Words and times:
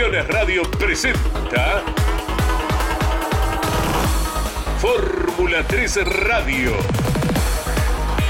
Radio 0.00 0.62
presenta 0.78 1.82
Fórmula 4.78 5.64
3 5.66 6.06
Radio. 6.06 6.72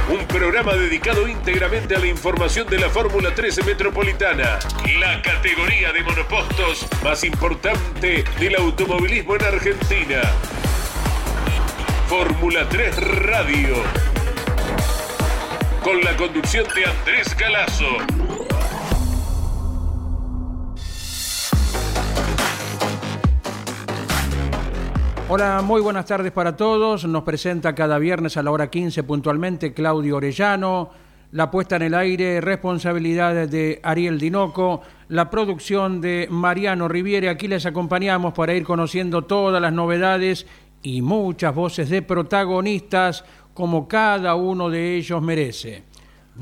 Un 0.09 0.27
programa 0.27 0.73
dedicado 0.73 1.29
íntegramente 1.29 1.95
a 1.95 1.99
la 1.99 2.07
información 2.07 2.67
de 2.69 2.79
la 2.79 2.89
Fórmula 2.89 3.35
13 3.35 3.65
Metropolitana, 3.65 4.59
la 4.99 5.21
categoría 5.21 5.93
de 5.93 6.03
monopostos 6.05 6.87
más 7.05 7.23
importante 7.23 8.25
del 8.41 8.57
automovilismo 8.57 9.37
en 9.37 9.45
Argentina. 9.45 10.23
Fórmula 12.09 12.67
3 12.67 12.97
Radio. 12.97 13.75
Con 15.85 16.01
la 16.01 16.17
conducción 16.17 16.67
de 16.75 16.87
Andrés 16.87 17.37
Galazo. 17.37 18.28
Hola, 25.31 25.61
muy 25.63 25.83
buenas 25.83 26.07
tardes 26.07 26.33
para 26.33 26.57
todos. 26.57 27.05
Nos 27.05 27.23
presenta 27.23 27.75
cada 27.75 27.99
viernes 27.99 28.39
a 28.39 28.43
la 28.43 28.51
hora 28.51 28.71
15 28.71 29.03
puntualmente 29.03 29.75
Claudio 29.75 30.17
Orellano. 30.17 30.89
La 31.33 31.51
puesta 31.51 31.77
en 31.77 31.83
el 31.83 31.93
aire, 31.93 32.41
responsabilidad 32.41 33.47
de 33.47 33.79
Ariel 33.83 34.19
Dinoco, 34.19 34.81
la 35.09 35.29
producción 35.29 36.01
de 36.01 36.29
Mariano 36.31 36.89
Riviere. 36.89 37.29
Aquí 37.29 37.47
les 37.47 37.67
acompañamos 37.67 38.33
para 38.33 38.55
ir 38.55 38.65
conociendo 38.65 39.21
todas 39.21 39.61
las 39.61 39.71
novedades 39.71 40.47
y 40.83 41.03
muchas 41.03 41.55
voces 41.55 41.91
de 41.91 42.01
protagonistas 42.01 43.23
como 43.53 43.87
cada 43.87 44.35
uno 44.35 44.71
de 44.71 44.97
ellos 44.97 45.21
merece. 45.21 45.83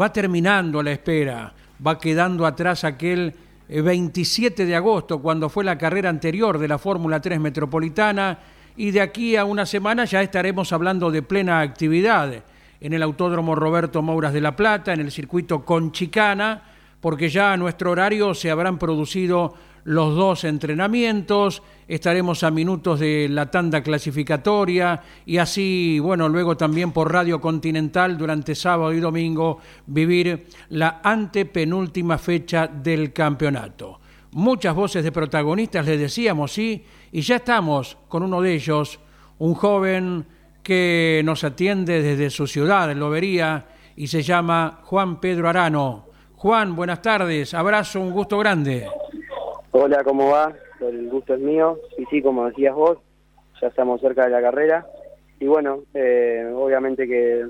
Va 0.01 0.13
terminando 0.13 0.81
la 0.81 0.93
espera, 0.93 1.53
va 1.85 1.99
quedando 1.99 2.47
atrás 2.47 2.85
aquel 2.85 3.35
27 3.69 4.65
de 4.65 4.77
agosto, 4.77 5.21
cuando 5.21 5.49
fue 5.49 5.65
la 5.65 5.77
carrera 5.77 6.09
anterior 6.09 6.57
de 6.57 6.69
la 6.69 6.79
Fórmula 6.79 7.21
3 7.21 7.41
Metropolitana 7.41 8.39
y 8.77 8.91
de 8.91 9.01
aquí 9.01 9.37
a 9.37 9.45
una 9.45 9.67
semana 9.67 10.05
ya 10.05 10.23
estaremos 10.23 10.73
hablando 10.73 11.11
de 11.11 11.23
plena 11.23 11.61
actividad 11.61 12.45
en 12.81 12.93
el 12.93 13.03
Autódromo 13.03 13.55
Roberto 13.55 14.03
Mouras 14.03 14.33
de 14.33 14.41
La 14.41 14.55
Plata, 14.55 14.93
en 14.93 15.01
el 15.01 15.11
circuito 15.11 15.65
Conchicana, 15.65 16.63
porque 17.01 17.29
ya 17.29 17.53
a 17.53 17.57
nuestro 17.57 17.91
horario 17.91 18.35
se 18.35 18.51
habrán 18.51 18.79
producido 18.79 19.55
los 19.85 20.17
dos 20.17 20.43
entrenamientos, 20.43 21.63
estaremos 21.87 22.43
a 22.43 22.51
minutos 22.51 22.99
de 22.99 23.29
la 23.31 23.49
tanda 23.51 23.83
clasificatoria 23.83 25.01
y 25.25 25.39
así, 25.39 26.01
bueno, 26.01 26.29
luego 26.29 26.57
también 26.57 26.91
por 26.91 27.13
Radio 27.13 27.41
Continental 27.41 28.19
durante 28.19 28.57
sábado 28.57 28.93
y 28.93 28.99
domingo 28.99 29.61
vivir 29.87 30.49
la 30.71 31.01
antepenúltima 31.05 32.19
fecha 32.19 32.67
del 32.67 33.13
campeonato. 33.13 34.01
Muchas 34.33 34.75
voces 34.75 35.05
de 35.05 35.13
protagonistas, 35.13 35.87
les 35.87 36.01
decíamos, 36.01 36.53
sí, 36.53 36.85
y 37.17 37.23
ya 37.23 37.37
estamos 37.37 37.97
con 38.09 38.23
uno 38.23 38.43
de 38.43 38.53
ellos, 38.53 39.01
un 39.39 39.55
joven 39.55 40.27
que 40.63 41.23
nos 41.25 41.45
atiende 41.45 42.03
desde 42.03 42.29
su 42.29 42.47
ciudad, 42.47 42.95
Lobería, 42.95 43.65
y 43.97 44.09
se 44.09 44.21
llama 44.21 44.81
Juan 44.83 45.19
Pedro 45.19 45.49
Arano. 45.49 46.09
Juan, 46.35 46.77
buenas 46.77 47.01
tardes, 47.01 47.55
abrazo, 47.55 48.03
un 48.03 48.11
gusto 48.11 48.37
grande. 48.37 48.87
Hola, 49.71 50.05
¿cómo 50.05 50.29
va? 50.29 50.53
El 50.79 51.09
gusto 51.09 51.33
es 51.33 51.41
mío, 51.41 51.79
y 51.97 52.05
sí, 52.05 52.21
como 52.21 52.45
decías 52.49 52.75
vos, 52.75 52.99
ya 53.63 53.69
estamos 53.69 53.99
cerca 54.03 54.25
de 54.25 54.33
la 54.33 54.43
carrera, 54.43 54.87
y 55.41 55.47
bueno, 55.47 55.85
eh, 55.95 56.53
obviamente 56.55 57.09
que, 57.09 57.47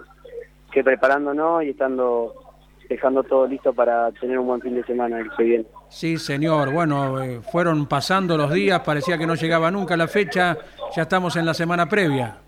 que 0.71 0.85
preparándonos 0.85 1.65
y 1.65 1.71
estando 1.71 2.46
dejando 2.89 3.23
todo 3.23 3.47
listo 3.47 3.73
para 3.73 4.11
tener 4.13 4.39
un 4.39 4.47
buen 4.47 4.61
fin 4.61 4.75
de 4.75 4.85
semana 4.85 5.21
el 5.21 5.31
que 5.37 5.43
viene. 5.43 5.65
Sí, 5.89 6.17
señor. 6.19 6.73
Bueno, 6.73 7.23
eh, 7.23 7.41
fueron 7.41 7.87
pasando 7.87 8.37
los 8.37 8.53
días, 8.53 8.81
parecía 8.81 9.19
que 9.19 9.27
no 9.27 9.35
llegaba 9.35 9.71
nunca 9.71 9.97
la 9.97 10.09
fecha, 10.09 10.57
ya 10.95 11.03
estamos 11.03 11.37
en 11.37 11.47
la 11.47 11.55
semana 11.55 11.89
previa. 11.89 12.39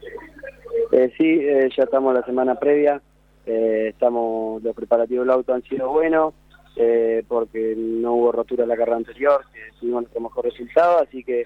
Eh, 0.92 1.12
sí, 1.16 1.40
eh, 1.40 1.68
ya 1.76 1.84
estamos 1.84 2.10
en 2.10 2.20
la 2.20 2.26
semana 2.26 2.54
previa, 2.54 3.00
estamos 3.44 4.62
los 4.62 4.74
preparativos 4.74 5.26
del 5.26 5.34
auto 5.34 5.54
han 5.54 5.62
sido 5.62 5.88
buenos, 5.90 6.34
porque 7.26 7.74
no 7.76 8.12
hubo 8.12 8.32
rotura 8.32 8.64
en 8.64 8.68
la 8.68 8.76
carrera 8.76 8.98
anterior, 8.98 9.40
que 9.52 9.60
tuvimos 9.80 10.02
nuestro 10.02 10.20
mejor 10.20 10.44
resultado, 10.44 10.98
así 10.98 11.24
que 11.24 11.44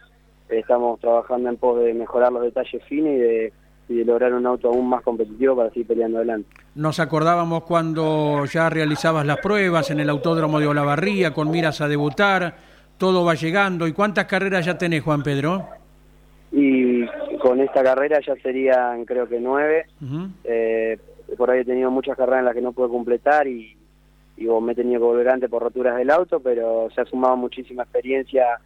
estamos 0.48 0.98
trabajando 1.00 1.48
en 1.48 1.56
pos 1.56 1.80
de 1.80 1.94
mejorar 1.94 2.32
los 2.32 2.42
detalles 2.42 2.82
finos 2.84 3.12
y 3.12 3.18
de 3.18 3.52
y 3.92 3.98
de 3.98 4.04
lograr 4.04 4.32
un 4.32 4.46
auto 4.46 4.68
aún 4.68 4.88
más 4.88 5.02
competitivo 5.02 5.56
para 5.56 5.68
seguir 5.70 5.86
peleando 5.86 6.18
adelante. 6.18 6.48
Nos 6.74 6.98
acordábamos 6.98 7.64
cuando 7.64 8.44
ya 8.46 8.70
realizabas 8.70 9.26
las 9.26 9.38
pruebas 9.38 9.90
en 9.90 10.00
el 10.00 10.08
Autódromo 10.08 10.58
de 10.58 10.66
Olavarría 10.66 11.32
con 11.32 11.50
miras 11.50 11.80
a 11.80 11.88
debutar, 11.88 12.56
todo 12.96 13.24
va 13.24 13.34
llegando. 13.34 13.86
¿Y 13.86 13.92
cuántas 13.92 14.24
carreras 14.26 14.64
ya 14.64 14.78
tenés, 14.78 15.02
Juan 15.02 15.22
Pedro? 15.22 15.68
Y 16.50 17.06
con 17.38 17.60
esta 17.60 17.82
carrera 17.82 18.20
ya 18.26 18.34
serían 18.36 19.04
creo 19.04 19.28
que 19.28 19.40
nueve. 19.40 19.86
Eh, 20.44 20.98
por 21.36 21.50
ahí 21.50 21.60
he 21.60 21.64
tenido 21.64 21.90
muchas 21.90 22.16
carreras 22.16 22.40
en 22.40 22.44
las 22.46 22.54
que 22.54 22.60
no 22.60 22.72
pude 22.72 22.88
completar 22.88 23.46
y, 23.46 23.76
y 24.36 24.46
me 24.46 24.72
he 24.72 24.74
tenido 24.74 25.00
que 25.00 25.06
volver 25.06 25.28
antes 25.28 25.50
por 25.50 25.62
roturas 25.62 25.96
del 25.96 26.10
auto, 26.10 26.40
pero 26.40 26.88
se 26.94 27.00
ha 27.00 27.04
sumado 27.04 27.36
muchísima 27.36 27.84
experiencia 27.84 28.58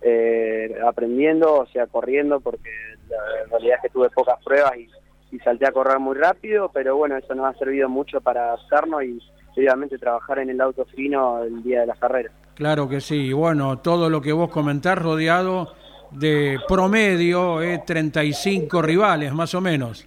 eh, 0.00 0.74
aprendiendo, 0.86 1.60
o 1.60 1.66
sea, 1.66 1.86
corriendo, 1.86 2.40
porque 2.40 2.70
la 3.08 3.46
realidad 3.50 3.76
es 3.76 3.82
que 3.82 3.88
tuve 3.90 4.10
pocas 4.10 4.42
pruebas 4.44 4.72
y, 4.76 4.90
salté 5.42 5.66
a 5.66 5.72
correr 5.72 5.98
muy 5.98 6.16
rápido, 6.16 6.70
pero 6.72 6.96
bueno, 6.96 7.16
eso 7.16 7.34
nos 7.34 7.46
ha 7.46 7.58
servido 7.58 7.88
mucho 7.88 8.20
para 8.20 8.44
adaptarnos 8.44 9.02
y 9.02 9.18
obviamente 9.56 9.98
trabajar 9.98 10.38
en 10.38 10.50
el 10.50 10.60
auto 10.60 10.84
fino 10.84 11.42
el 11.42 11.60
día 11.64 11.80
de 11.80 11.86
las 11.86 11.98
carreras. 11.98 12.32
Claro 12.54 12.88
que 12.88 13.00
sí, 13.00 13.32
bueno, 13.32 13.80
todo 13.80 14.08
lo 14.08 14.20
que 14.20 14.32
vos 14.32 14.48
comentás 14.48 14.96
rodeado 14.96 15.72
de 16.12 16.58
promedio, 16.68 17.60
eh, 17.60 17.82
35 17.84 18.80
rivales 18.80 19.32
más 19.32 19.54
o 19.54 19.60
menos. 19.60 20.06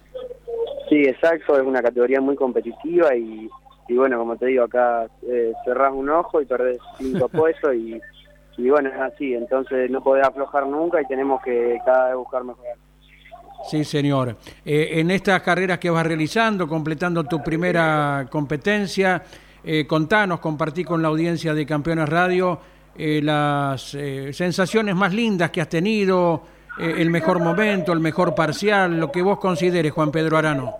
Sí, 0.88 1.02
exacto, 1.02 1.58
es 1.58 1.66
una 1.66 1.82
categoría 1.82 2.20
muy 2.20 2.34
competitiva 2.34 3.14
y, 3.14 3.50
bueno, 3.90 4.18
como 4.18 4.36
te 4.36 4.46
digo, 4.46 4.64
acá 4.64 5.06
eh, 5.26 5.52
cerrás 5.64 5.92
un 5.92 6.08
ojo 6.08 6.40
y 6.40 6.46
perdés 6.46 6.78
cinco 6.96 7.28
puestos 7.32 7.74
y, 7.74 8.00
y 8.56 8.70
bueno, 8.70 8.88
es 8.88 8.98
así, 8.98 9.34
entonces 9.34 9.90
no 9.90 10.02
podés 10.02 10.26
aflojar 10.26 10.66
nunca 10.66 11.02
y 11.02 11.06
tenemos 11.06 11.42
que 11.42 11.78
cada 11.84 12.08
vez 12.08 12.16
buscar 12.16 12.44
mejorar. 12.44 12.76
Sí, 13.66 13.84
señor. 13.84 14.36
Eh, 14.64 14.92
en 14.94 15.10
estas 15.10 15.42
carreras 15.42 15.78
que 15.78 15.90
vas 15.90 16.06
realizando, 16.06 16.66
completando 16.66 17.24
tu 17.24 17.42
primera 17.42 18.26
competencia, 18.30 19.22
eh, 19.64 19.86
contanos, 19.86 20.40
compartí 20.40 20.84
con 20.84 21.02
la 21.02 21.08
audiencia 21.08 21.52
de 21.52 21.66
Campeones 21.66 22.08
Radio 22.08 22.58
eh, 22.96 23.20
las 23.22 23.96
sensaciones 24.32 24.94
más 24.94 25.14
lindas 25.14 25.50
que 25.50 25.60
has 25.60 25.68
tenido, 25.68 26.42
el 26.78 27.10
mejor 27.10 27.40
momento, 27.40 27.92
el 27.92 28.00
mejor 28.00 28.34
parcial, 28.34 28.98
lo 28.98 29.10
que 29.10 29.20
vos 29.20 29.38
consideres, 29.38 29.92
Juan 29.92 30.12
Pedro 30.12 30.36
Arano. 30.36 30.76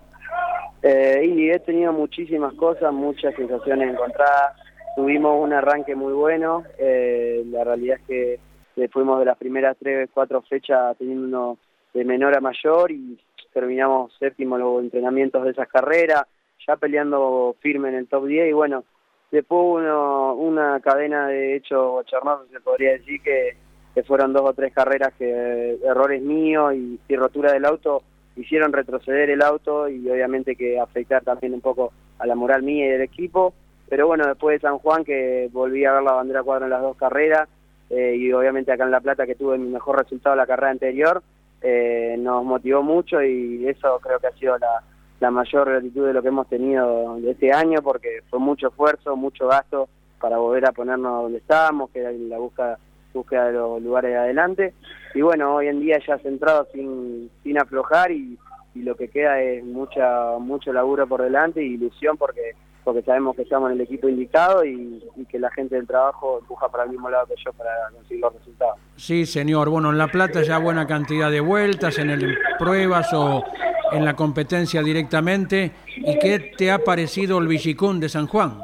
y 0.83 1.51
he 1.51 1.59
tenido 1.61 1.93
muchísimas 1.93 2.55
cosas, 2.55 2.93
muchas 2.93 3.35
sensaciones 3.35 3.91
encontradas. 3.91 4.57
Tuvimos 4.97 5.41
un 5.41 5.53
arranque 5.53 5.95
muy 5.95 6.13
bueno. 6.13 6.63
la 6.79 7.65
realidad 7.65 7.99
es 7.99 8.07
que 8.07 8.89
fuimos 8.91 9.19
de 9.19 9.25
las 9.25 9.37
primeras 9.37 9.77
tres, 9.79 10.09
cuatro 10.13 10.43
fechas 10.43 10.97
teniendo 10.99 11.27
unos 11.27 11.59
de 11.99 12.05
menor 12.05 12.37
a 12.37 12.41
mayor 12.41 12.93
y 12.93 13.19
terminamos 13.53 14.13
séptimo 14.19 14.57
los 14.57 14.83
entrenamientos 14.83 15.43
de 15.45 15.51
esas 15.51 15.69
carreras, 15.69 16.23
ya 16.67 16.77
peleando 16.77 17.57
firme 17.61 17.89
en 17.89 17.97
el 17.97 18.07
top 18.07 18.27
10 18.27 18.51
y 18.51 18.53
bueno, 18.53 18.85
después 19.33 19.83
uno, 19.83 20.35
una 20.35 20.79
cadena 20.81 21.27
de 21.27 21.57
hechos 21.57 22.07
charnosos 22.07 22.49
se 22.53 22.61
podría 22.61 22.93
decir 22.93 23.21
que, 23.21 23.57
que, 23.95 24.03
fueron 24.05 24.33
dos 24.33 24.43
o 24.45 24.53
tres 24.53 24.73
carreras 24.73 25.13
que 25.19 25.79
errores 25.85 26.23
míos 26.23 26.73
y, 26.75 27.01
y 27.09 27.17
rotura 27.17 27.53
del 27.53 27.65
auto 27.65 28.03
hicieron 28.37 28.73
retroceder 28.73 29.31
el 29.31 29.43
auto 29.43 29.89
y 29.89 30.09
obviamente 30.09 30.55
que 30.55 30.79
afectar 30.79 31.25
también 31.25 31.55
un 31.55 31.61
poco 31.61 31.93
a 32.21 32.27
la 32.27 32.37
moral 32.37 32.63
mía 32.63 32.87
y 32.87 32.91
del 32.91 33.03
equipo, 33.03 33.55
pero 33.89 34.07
bueno, 34.07 34.25
después 34.27 34.55
de 34.55 34.69
San 34.69 34.79
Juan 34.79 35.05
que 35.05 35.49
volví 35.53 35.85
a 35.85 35.95
ver 35.95 36.03
la 36.05 36.13
bandera 36.13 36.45
cuadra 36.45 36.67
en 36.67 36.71
las 36.71 36.83
dos 36.83 36.97
carreras 36.97 37.49
eh, 37.91 38.15
y 38.17 38.33
obviamente 38.33 38.71
acá 38.71 38.85
en 38.85 38.93
La 38.93 39.01
Plata 39.01 39.27
que 39.27 39.35
tuve 39.35 39.59
mi 39.59 39.69
mejor 39.69 39.99
resultado 39.99 40.37
la 40.37 40.47
carrera 40.47 40.71
anterior, 40.71 41.23
eh, 41.63 42.17
nos 42.19 42.45
motivó 42.45 42.83
mucho 42.83 43.23
y 43.23 43.67
eso 43.67 43.99
creo 44.01 44.19
que 44.19 44.29
ha 44.29 44.33
sido 44.33 44.59
la, 44.59 44.83
la 45.21 45.31
mayor 45.31 45.69
gratitud 45.69 46.07
de 46.07 46.13
lo 46.13 46.23
que 46.23 46.29
hemos 46.29 46.49
tenido 46.49 47.19
este 47.27 47.53
año 47.53 47.83
porque 47.83 48.23
fue 48.31 48.39
mucho 48.39 48.69
esfuerzo, 48.69 49.17
mucho 49.17 49.49
gasto 49.49 49.89
para 50.21 50.39
volver 50.39 50.67
a 50.67 50.73
ponernos 50.73 51.23
donde 51.23 51.39
estábamos, 51.39 51.91
que 51.91 52.01
era 52.01 52.13
la 52.13 52.39
búsqueda, 52.39 52.79
búsqueda 53.13 53.47
de 53.47 53.53
los 53.53 53.83
lugares 53.83 54.13
de 54.13 54.19
adelante. 54.19 54.75
Y 55.15 55.23
bueno, 55.23 55.57
hoy 55.57 55.69
en 55.69 55.81
día 55.81 55.99
ya 56.07 56.19
centrado 56.19 56.67
sin, 56.73 57.31
sin 57.43 57.59
aflojar 57.59 58.11
y, 58.11 58.39
y 58.75 58.83
lo 58.83 58.97
que 58.97 59.09
queda 59.09 59.41
es 59.41 59.65
mucha 59.65 60.39
mucho 60.39 60.73
laburo 60.73 61.07
por 61.07 61.23
delante 61.23 61.63
y 61.63 61.75
ilusión 61.75 62.17
porque 62.17 62.55
porque 62.89 63.03
sabemos 63.03 63.37
que 63.37 63.43
estamos 63.43 63.69
en 63.69 63.75
el 63.75 63.83
equipo 63.83 64.09
indicado 64.09 64.65
y, 64.65 64.99
que 65.29 65.39
la 65.39 65.51
gente 65.51 65.77
del 65.77 65.87
trabajo 65.87 66.39
empuja 66.41 66.71
para 66.71 66.85
el 66.85 66.91
mismo 66.91 67.11
lado 67.11 67.27
que 67.27 67.35
yo 67.45 67.53
para 67.53 67.71
conseguir 67.93 68.23
los 68.23 68.33
resultados. 68.33 68.77
Sí, 68.97 69.27
señor. 69.27 69.69
Bueno, 69.69 69.91
en 69.91 69.99
La 69.99 70.09
Plata 70.09 70.41
ya 70.41 70.57
buena 70.57 70.87
cantidad 70.87 71.31
de 71.31 71.41
vueltas, 71.41 71.99
en 71.99 72.09
el 72.09 72.39
pruebas 72.59 73.13
o 73.13 73.45
en 73.93 74.07
la 74.07 74.17
competencia 74.17 74.83
directamente. 74.83 75.71
¿Y 75.97 76.19
qué 76.19 76.55
te 76.57 76.71
ha 76.71 76.79
parecido 76.79 77.37
el 77.41 77.49
Villicún 77.49 78.01
de 78.01 78.09
San 78.09 78.27
Juan? 78.27 78.59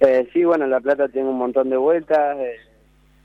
Eh, 0.00 0.26
sí, 0.32 0.42
bueno, 0.42 0.64
en 0.64 0.70
La 0.70 0.80
Plata 0.80 1.06
tengo 1.06 1.28
un 1.28 1.36
montón 1.36 1.68
de 1.68 1.76
vueltas. 1.76 2.38
Eh, 2.38 2.56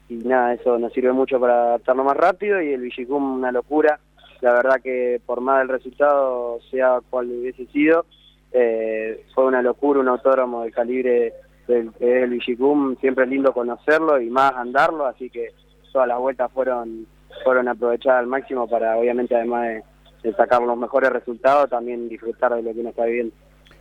y 0.10 0.16
nada, 0.16 0.56
eso 0.56 0.78
nos 0.78 0.92
sirve 0.92 1.14
mucho 1.14 1.40
para 1.40 1.54
adaptarnos 1.54 2.06
más 2.06 2.18
rápido 2.18 2.62
y 2.62 2.74
el 2.74 2.82
Villicum 2.82 3.36
una 3.36 3.54
locura. 3.54 3.98
La 4.42 4.52
verdad 4.52 4.82
que 4.84 5.22
por 5.26 5.40
más 5.40 5.60
del 5.60 5.70
resultado, 5.70 6.60
sea 6.70 7.00
cual 7.10 7.28
hubiese 7.28 7.66
sido, 7.68 8.06
eh, 8.52 9.26
fue 9.34 9.46
una 9.46 9.62
locura, 9.62 10.00
un 10.00 10.08
autódromo 10.08 10.64
del 10.64 10.74
calibre 10.74 11.34
del 11.68 11.92
que 11.94 12.18
es 12.18 12.24
el 12.24 12.30
Villicum, 12.32 12.98
siempre 12.98 13.26
es 13.26 13.30
lindo 13.30 13.54
conocerlo 13.54 14.20
y 14.20 14.30
más 14.30 14.54
andarlo, 14.56 15.06
así 15.06 15.30
que 15.30 15.54
todas 15.92 16.08
las 16.08 16.20
vueltas 16.20 16.52
fueron 16.52 17.06
fueron 17.44 17.68
aprovechadas 17.68 18.20
al 18.20 18.28
máximo 18.28 18.68
para 18.68 18.98
obviamente 18.98 19.36
además 19.36 19.68
de, 19.68 19.84
de 20.24 20.34
sacar 20.36 20.62
los 20.62 20.78
mejores 20.78 21.10
resultados, 21.12 21.70
también 21.70 22.10
disfrutar 22.10 22.54
de 22.56 22.62
lo 22.62 22.74
que 22.74 22.80
uno 22.82 22.90
está 22.90 23.06
viviendo. 23.06 23.34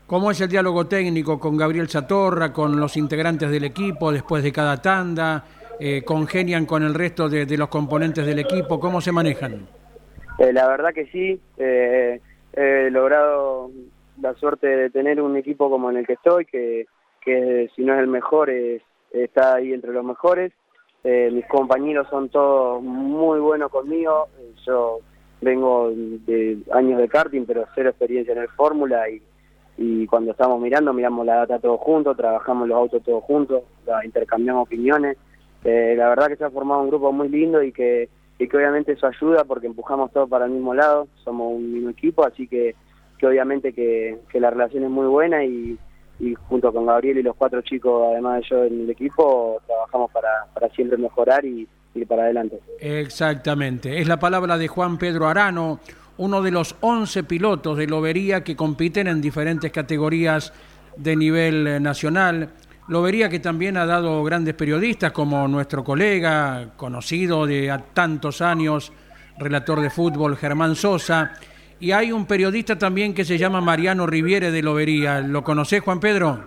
¿Cómo 0.07 0.31
es 0.31 0.41
el 0.41 0.49
diálogo 0.49 0.87
técnico 0.87 1.39
con 1.39 1.57
Gabriel 1.57 1.87
Chatorra, 1.87 2.53
con 2.53 2.81
los 2.81 2.97
integrantes 2.97 3.51
del 3.51 3.65
equipo 3.65 4.11
después 4.11 4.43
de 4.43 4.51
cada 4.51 4.83
tanda? 4.83 5.45
Eh, 5.79 6.03
¿Congenian 6.05 6.67
con 6.67 6.83
el 6.83 6.95
resto 6.95 7.29
de, 7.29 7.47
de, 7.47 7.57
los 7.57 7.69
componentes 7.69 8.27
del 8.27 8.41
equipo? 8.41 8.81
¿Cómo 8.81 9.01
se 9.01 9.13
manejan? 9.13 9.69
Eh, 10.39 10.53
la 10.53 10.67
verdad 10.67 10.93
que 10.93 11.07
sí. 11.07 11.41
Eh, 11.57 12.21
he 12.53 12.91
logrado 12.91 13.71
la 14.21 14.35
suerte 14.35 14.67
de 14.67 14.91
tener 14.91 15.21
un 15.21 15.37
equipo 15.37 15.71
como 15.71 15.91
en 15.91 15.99
el 15.99 16.07
que 16.07 16.15
estoy, 16.15 16.45
que, 16.45 16.87
que 17.21 17.71
si 17.75 17.83
no 17.83 17.95
es 17.95 18.01
el 18.01 18.07
mejor, 18.07 18.51
es, 18.51 18.83
está 19.13 19.55
ahí 19.55 19.73
entre 19.73 19.93
los 19.93 20.05
mejores. 20.05 20.53
Eh, 21.03 21.31
mis 21.33 21.47
compañeros 21.47 22.07
son 22.11 22.29
todos 22.29 22.83
muy 22.83 23.41
buenos 23.41 23.71
conmigo. 23.71 24.29
Yo 24.67 24.99
vengo 25.41 25.91
de 25.93 26.59
años 26.73 27.01
de 27.01 27.09
karting, 27.09 27.45
pero 27.47 27.65
cero 27.75 27.91
experiencia 27.91 28.33
en 28.33 28.41
el 28.41 28.49
Fórmula 28.49 29.09
y, 29.09 29.23
y 29.79 30.07
cuando 30.07 30.33
estamos 30.33 30.61
mirando, 30.61 30.93
miramos 30.93 31.25
la 31.25 31.37
data 31.37 31.59
todos 31.59 31.81
juntos, 31.81 32.17
trabajamos 32.17 32.69
los 32.69 32.77
autos 32.77 33.03
todos 33.03 33.25
juntos, 33.25 33.63
intercambiamos 34.05 34.67
opiniones. 34.67 35.17
Eh, 35.65 35.95
la 35.97 36.09
verdad 36.11 36.29
que 36.29 36.37
se 36.37 36.45
ha 36.45 36.51
formado 36.51 36.83
un 36.83 36.89
grupo 36.89 37.13
muy 37.13 37.29
lindo 37.29 37.63
y 37.63 37.73
que, 37.73 38.09
y 38.39 38.49
que 38.49 38.57
obviamente 38.57 38.93
eso 38.93 39.07
ayuda 39.07 39.45
porque 39.45 39.67
empujamos 39.67 40.11
todos 40.13 40.29
para 40.29 40.47
el 40.47 40.51
mismo 40.51 40.75
lado, 40.75 41.09
somos 41.25 41.53
un 41.55 41.73
mismo 41.73 41.91
equipo, 41.91 42.27
así 42.27 42.47
que, 42.47 42.75
que 43.21 43.27
obviamente 43.27 43.75
que, 43.75 44.19
que 44.31 44.41
la 44.41 44.51
relación 44.51 44.85
es 44.85 44.91
muy 44.91 45.07
buena 45.07 45.45
y, 45.45 45.79
y 46.19 46.35
junto 46.35 46.73
con 46.73 46.87
Gabriel 46.87 47.19
y 47.19 47.23
los 47.23 47.37
cuatro 47.37 47.61
chicos, 47.61 48.09
además 48.11 48.41
de 48.41 48.49
yo 48.49 48.65
en 48.65 48.81
el 48.81 48.91
equipo, 48.91 49.61
trabajamos 49.67 50.11
para, 50.11 50.47
para 50.55 50.71
siempre 50.71 50.97
mejorar 50.97 51.45
y 51.45 51.69
ir 51.95 52.07
para 52.07 52.25
adelante. 52.25 52.61
Exactamente, 52.81 54.01
es 54.01 54.09
la 54.09 54.19
palabra 54.19 54.57
de 54.57 54.69
Juan 54.69 54.97
Pedro 54.97 55.29
Arano, 55.29 55.81
uno 56.17 56.41
de 56.41 56.51
los 56.51 56.75
11 56.81 57.25
pilotos 57.25 57.77
de 57.77 57.87
Lobería 57.87 58.43
que 58.43 58.57
compiten 58.57 59.07
en 59.07 59.21
diferentes 59.21 59.71
categorías 59.71 60.53
de 60.97 61.17
nivel 61.17 61.67
eh, 61.67 61.81
nacional. 61.81 62.51
Lobería 62.89 63.29
que 63.29 63.39
también 63.39 63.77
ha 63.77 63.87
dado 63.87 64.25
grandes 64.25 64.55
periodistas 64.55 65.13
como 65.13 65.47
nuestro 65.47 65.85
colega, 65.85 66.71
conocido 66.77 67.47
de 67.47 67.79
tantos 67.95 68.41
años, 68.41 68.93
relator 69.39 69.81
de 69.81 69.91
fútbol, 69.91 70.37
Germán 70.37 70.75
Sosa. 70.75 71.33
Y 71.81 71.93
hay 71.93 72.13
un 72.13 72.27
periodista 72.27 72.77
también 72.77 73.15
que 73.15 73.25
se 73.25 73.39
llama 73.39 73.63
Mariano 73.63 74.07
Riviere 74.07 74.51
de 74.51 74.63
Lobería. 74.63 75.21
¿Lo 75.21 75.43
conocés, 75.43 75.81
Juan 75.81 75.99
Pedro? 75.99 76.39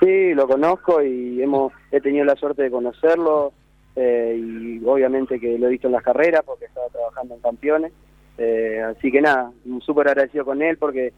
Sí, 0.00 0.32
lo 0.32 0.46
conozco 0.46 1.02
y 1.02 1.42
hemos 1.42 1.72
he 1.90 2.00
tenido 2.00 2.24
la 2.24 2.36
suerte 2.36 2.62
de 2.62 2.70
conocerlo 2.70 3.52
eh, 3.96 4.36
y 4.38 4.84
obviamente 4.84 5.40
que 5.40 5.58
lo 5.58 5.66
he 5.66 5.70
visto 5.70 5.88
en 5.88 5.92
las 5.94 6.02
carreras 6.02 6.42
porque 6.44 6.66
estaba 6.66 6.86
trabajando 6.88 7.34
en 7.34 7.40
campeones. 7.40 7.92
Eh, 8.38 8.80
así 8.82 9.10
que 9.10 9.20
nada, 9.20 9.50
súper 9.84 10.08
agradecido 10.08 10.44
con 10.44 10.62
él 10.62 10.76
porque 10.78 11.12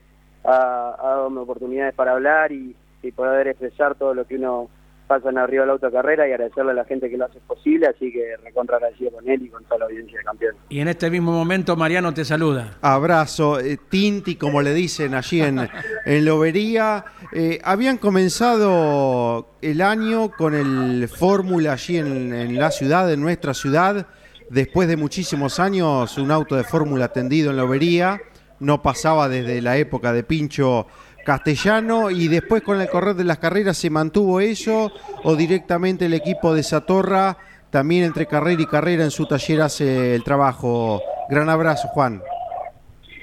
ha, 0.44 0.96
ha 0.98 1.08
dado 1.08 1.42
oportunidades 1.42 1.94
para 1.94 2.12
hablar 2.12 2.52
y, 2.52 2.74
y, 3.02 3.12
poder 3.12 3.48
expresar 3.48 3.94
todo 3.96 4.14
lo 4.14 4.26
que 4.26 4.36
uno 4.36 4.68
pasa 5.06 5.30
en 5.30 5.38
arriba 5.38 5.62
de 5.62 5.66
la 5.68 5.72
autocarrera 5.74 6.28
y 6.28 6.32
agradecerle 6.32 6.72
a 6.72 6.74
la 6.74 6.84
gente 6.84 7.08
que 7.08 7.16
lo 7.16 7.26
hace 7.26 7.38
posible, 7.40 7.86
así 7.86 8.12
que 8.12 8.36
recontra 8.44 8.76
agradecido 8.76 9.12
con 9.12 9.28
él 9.28 9.42
y 9.42 9.48
con 9.48 9.64
toda 9.64 9.80
la 9.80 9.84
audiencia 9.86 10.18
de 10.18 10.24
campeones. 10.24 10.60
Y 10.68 10.80
en 10.80 10.88
este 10.88 11.10
mismo 11.10 11.32
momento 11.32 11.76
Mariano 11.76 12.12
te 12.12 12.24
saluda. 12.24 12.78
Abrazo, 12.80 13.60
eh, 13.60 13.78
Tinti, 13.88 14.36
como 14.36 14.62
le 14.62 14.74
dicen 14.74 15.14
allí 15.14 15.40
en, 15.42 15.68
en 16.04 16.24
Lobería. 16.24 17.04
Eh, 17.32 17.60
habían 17.64 17.98
comenzado 17.98 19.50
el 19.62 19.80
año 19.80 20.30
con 20.30 20.54
el 20.54 21.08
Fórmula 21.08 21.72
allí 21.72 21.98
en, 21.98 22.34
en 22.34 22.58
la 22.58 22.70
ciudad, 22.70 23.12
en 23.12 23.20
nuestra 23.20 23.54
ciudad 23.54 24.06
después 24.50 24.88
de 24.88 24.96
muchísimos 24.96 25.58
años, 25.58 26.18
un 26.18 26.30
auto 26.30 26.56
de 26.56 26.64
fórmula 26.64 27.08
tendido 27.08 27.50
en 27.50 27.56
la 27.56 27.64
overía, 27.64 28.20
no 28.60 28.82
pasaba 28.82 29.28
desde 29.28 29.60
la 29.60 29.76
época 29.76 30.12
de 30.12 30.22
Pincho 30.22 30.86
Castellano 31.26 32.10
y 32.10 32.28
después 32.28 32.62
con 32.62 32.80
el 32.80 32.88
correr 32.88 33.16
de 33.16 33.24
las 33.24 33.38
carreras 33.38 33.76
se 33.76 33.90
mantuvo 33.90 34.40
eso 34.40 34.92
o 35.24 35.36
directamente 35.36 36.06
el 36.06 36.14
equipo 36.14 36.54
de 36.54 36.62
Satorra 36.62 37.36
también 37.70 38.04
entre 38.04 38.26
carrera 38.26 38.62
y 38.62 38.66
carrera 38.66 39.04
en 39.04 39.10
su 39.10 39.26
taller 39.26 39.60
hace 39.60 40.14
el 40.14 40.22
trabajo. 40.22 41.02
Gran 41.28 41.50
abrazo, 41.50 41.88
Juan. 41.88 42.22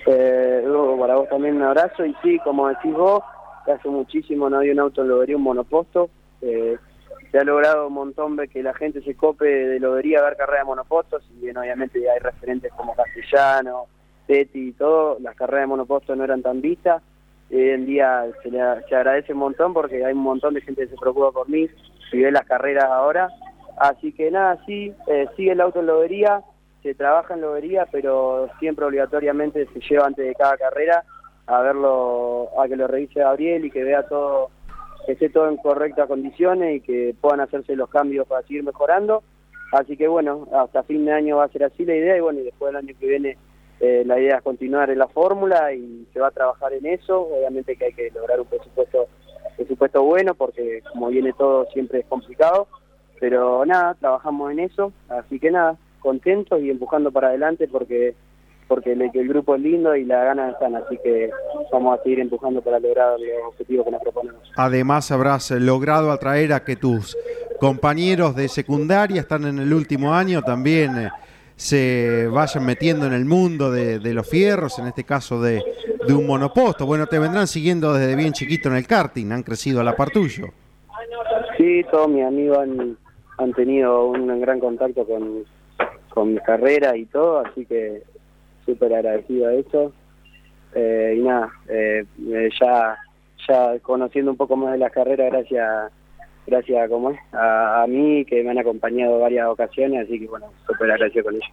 Eh, 0.05 0.43
para 1.03 1.15
vos 1.15 1.27
también 1.27 1.57
un 1.57 1.63
abrazo 1.63 2.05
y 2.05 2.15
sí, 2.23 2.39
como 2.45 2.69
decís 2.69 2.93
vos, 2.93 3.21
hace 3.67 3.89
muchísimo 3.89 4.49
no 4.49 4.57
había 4.57 4.71
un 4.71 4.79
auto 4.79 5.01
en 5.01 5.09
lobería, 5.09 5.35
un 5.35 5.43
monoposto. 5.43 6.09
Eh, 6.41 6.77
se 7.29 7.39
ha 7.39 7.43
logrado 7.43 7.87
un 7.87 7.93
montón 7.93 8.35
de 8.37 8.47
que 8.47 8.63
la 8.63 8.73
gente 8.73 9.01
se 9.01 9.13
cope 9.15 9.45
de 9.45 9.79
lobería 9.81 10.19
a 10.19 10.23
ver 10.23 10.37
carreras 10.37 10.61
de 10.61 10.65
monopostos, 10.65 11.23
y 11.35 11.45
bien 11.45 11.57
obviamente 11.57 12.09
hay 12.09 12.19
referentes 12.19 12.71
como 12.73 12.95
Castellano, 12.95 13.87
Teti 14.27 14.69
y 14.69 14.71
todo, 14.71 15.17
las 15.19 15.35
carreras 15.35 15.63
de 15.63 15.67
monopostos 15.67 16.15
no 16.15 16.23
eran 16.23 16.41
tan 16.41 16.61
vistas, 16.61 17.03
hoy 17.57 17.69
en 17.69 17.85
día 17.85 18.25
se, 18.41 18.51
le, 18.51 18.59
se 18.87 18.95
agradece 18.95 19.33
un 19.33 19.39
montón 19.39 19.73
porque 19.73 20.03
hay 20.05 20.13
un 20.13 20.23
montón 20.23 20.53
de 20.53 20.61
gente 20.61 20.83
que 20.83 20.89
se 20.89 20.97
preocupa 20.97 21.31
por 21.31 21.49
mí 21.49 21.67
y 22.11 22.21
ve 22.21 22.31
las 22.31 22.45
carreras 22.45 22.85
ahora, 22.85 23.29
así 23.77 24.11
que 24.11 24.29
nada, 24.31 24.63
sí, 24.65 24.93
eh, 25.07 25.27
sigue 25.35 25.51
el 25.51 25.61
auto 25.61 25.79
en 25.79 25.87
lobería, 25.87 26.41
se 26.81 26.93
trabaja 26.93 27.33
en 27.33 27.41
lobería, 27.41 27.87
pero 27.91 28.49
siempre 28.59 28.85
obligatoriamente 28.85 29.67
se 29.73 29.79
lleva 29.79 30.07
antes 30.07 30.25
de 30.25 30.35
cada 30.35 30.57
carrera 30.57 31.03
a 31.47 31.61
verlo, 31.61 32.49
a 32.59 32.67
que 32.67 32.75
lo 32.75 32.87
revise 32.87 33.19
Gabriel 33.19 33.65
y 33.65 33.71
que 33.71 33.83
vea 33.83 34.03
todo 34.03 34.51
que 35.05 35.13
esté 35.13 35.29
todo 35.29 35.49
en 35.49 35.57
correctas 35.57 36.07
condiciones 36.07 36.77
y 36.77 36.81
que 36.81 37.15
puedan 37.19 37.41
hacerse 37.41 37.75
los 37.75 37.89
cambios 37.89 38.25
para 38.27 38.41
seguir 38.43 38.63
mejorando. 38.63 39.23
Así 39.73 39.97
que 39.97 40.07
bueno, 40.07 40.47
hasta 40.53 40.83
fin 40.83 41.05
de 41.05 41.11
año 41.11 41.37
va 41.37 41.45
a 41.45 41.49
ser 41.49 41.63
así 41.63 41.83
la 41.83 41.95
idea 41.95 42.17
y 42.17 42.21
bueno, 42.21 42.39
y 42.39 42.43
después 42.43 42.71
del 42.71 42.83
año 42.83 42.95
que 42.99 43.07
viene 43.07 43.37
eh, 43.85 44.03
la 44.05 44.17
idea 44.17 44.37
es 44.37 44.43
continuar 44.43 44.89
en 44.91 44.97
la 44.97 45.09
fórmula 45.09 45.73
y 45.73 46.07
se 46.13 46.19
va 46.21 46.27
a 46.27 46.31
trabajar 46.31 46.71
en 46.71 46.85
eso. 46.85 47.19
Obviamente 47.19 47.75
que 47.75 47.83
hay 47.83 47.93
que 47.93 48.11
lograr 48.11 48.39
un 48.39 48.47
presupuesto, 48.47 49.07
presupuesto 49.57 50.01
bueno 50.03 50.35
porque 50.35 50.81
como 50.93 51.09
viene 51.09 51.33
todo 51.33 51.65
siempre 51.73 51.99
es 51.99 52.05
complicado, 52.05 52.69
pero 53.19 53.65
nada, 53.65 53.95
trabajamos 53.95 54.53
en 54.53 54.59
eso. 54.59 54.93
Así 55.09 55.37
que 55.37 55.51
nada, 55.51 55.75
contentos 55.99 56.61
y 56.61 56.69
empujando 56.69 57.11
para 57.11 57.27
adelante 57.27 57.67
porque 57.67 58.15
porque 58.69 58.93
el, 58.93 59.01
el, 59.13 59.27
grupo 59.27 59.55
es 59.55 59.61
lindo 59.61 59.93
y 59.97 60.05
las 60.05 60.23
ganas 60.23 60.53
están, 60.53 60.77
así 60.77 60.97
que 61.03 61.29
vamos 61.69 61.99
a 61.99 62.01
seguir 62.01 62.21
empujando 62.21 62.61
para 62.61 62.79
lograr 62.79 63.19
los 63.19 63.47
objetivos 63.49 63.83
que 63.83 63.91
nos 63.91 64.01
proponemos. 64.01 64.41
Además 64.55 65.11
habrás 65.11 65.51
logrado 65.51 66.09
atraer 66.09 66.53
a 66.53 66.63
que 66.63 66.77
tus 66.77 67.17
compañeros 67.59 68.33
de 68.33 68.47
secundaria 68.47 69.19
están 69.19 69.45
en 69.45 69.59
el 69.59 69.73
último 69.73 70.13
año 70.13 70.41
también 70.41 70.97
eh, 70.97 71.09
se 71.55 72.27
vayan 72.27 72.65
metiendo 72.65 73.05
en 73.05 73.13
el 73.13 73.25
mundo 73.25 73.71
de, 73.71 73.99
los 74.13 74.29
fierros, 74.29 74.79
en 74.79 74.87
este 74.87 75.03
caso 75.03 75.41
de, 75.41 75.61
un 76.09 76.27
monoposto. 76.27 76.85
Bueno, 76.85 77.07
te 77.07 77.19
vendrán 77.19 77.47
siguiendo 77.47 77.93
desde 77.93 78.15
bien 78.15 78.33
chiquito 78.33 78.69
en 78.69 78.75
el 78.75 78.87
karting, 78.87 79.31
han 79.31 79.43
crecido 79.43 79.81
a 79.81 79.83
la 79.83 79.95
par 79.95 80.09
tuyo. 80.09 80.47
Sí, 81.57 81.83
todos 81.91 82.09
mis 82.09 82.25
amigos 82.25 82.57
han, 82.57 82.97
han 83.37 83.53
tenido 83.53 84.07
un 84.07 84.41
gran 84.41 84.59
contacto 84.59 85.05
con, 85.05 85.45
mi 86.33 86.39
carrera 86.39 86.95
y 86.95 87.05
todo, 87.05 87.39
así 87.39 87.65
que 87.65 88.03
súper 88.65 88.93
agradecido 88.93 89.47
a 89.47 89.53
eso. 89.53 89.93
Eh, 90.75 91.15
y 91.17 91.21
nada, 91.21 91.51
eh, 91.67 92.05
ya 92.59 92.97
ya 93.47 93.79
conociendo 93.79 94.31
un 94.31 94.37
poco 94.37 94.55
más 94.55 94.73
de 94.73 94.77
la 94.77 94.89
carrera 94.89 95.25
gracias 95.25 95.91
gracias 96.45 96.89
como 96.89 97.11
es, 97.11 97.19
a, 97.31 97.83
a, 97.83 97.87
mí 97.87 98.25
que 98.25 98.43
me 98.43 98.51
han 98.51 98.59
acompañado 98.59 99.19
varias 99.19 99.47
ocasiones, 99.47 100.05
así 100.05 100.19
que 100.19 100.27
bueno, 100.27 100.47
súper 100.67 100.91
agradecido 100.91 101.25
con 101.25 101.35
ellos. 101.35 101.51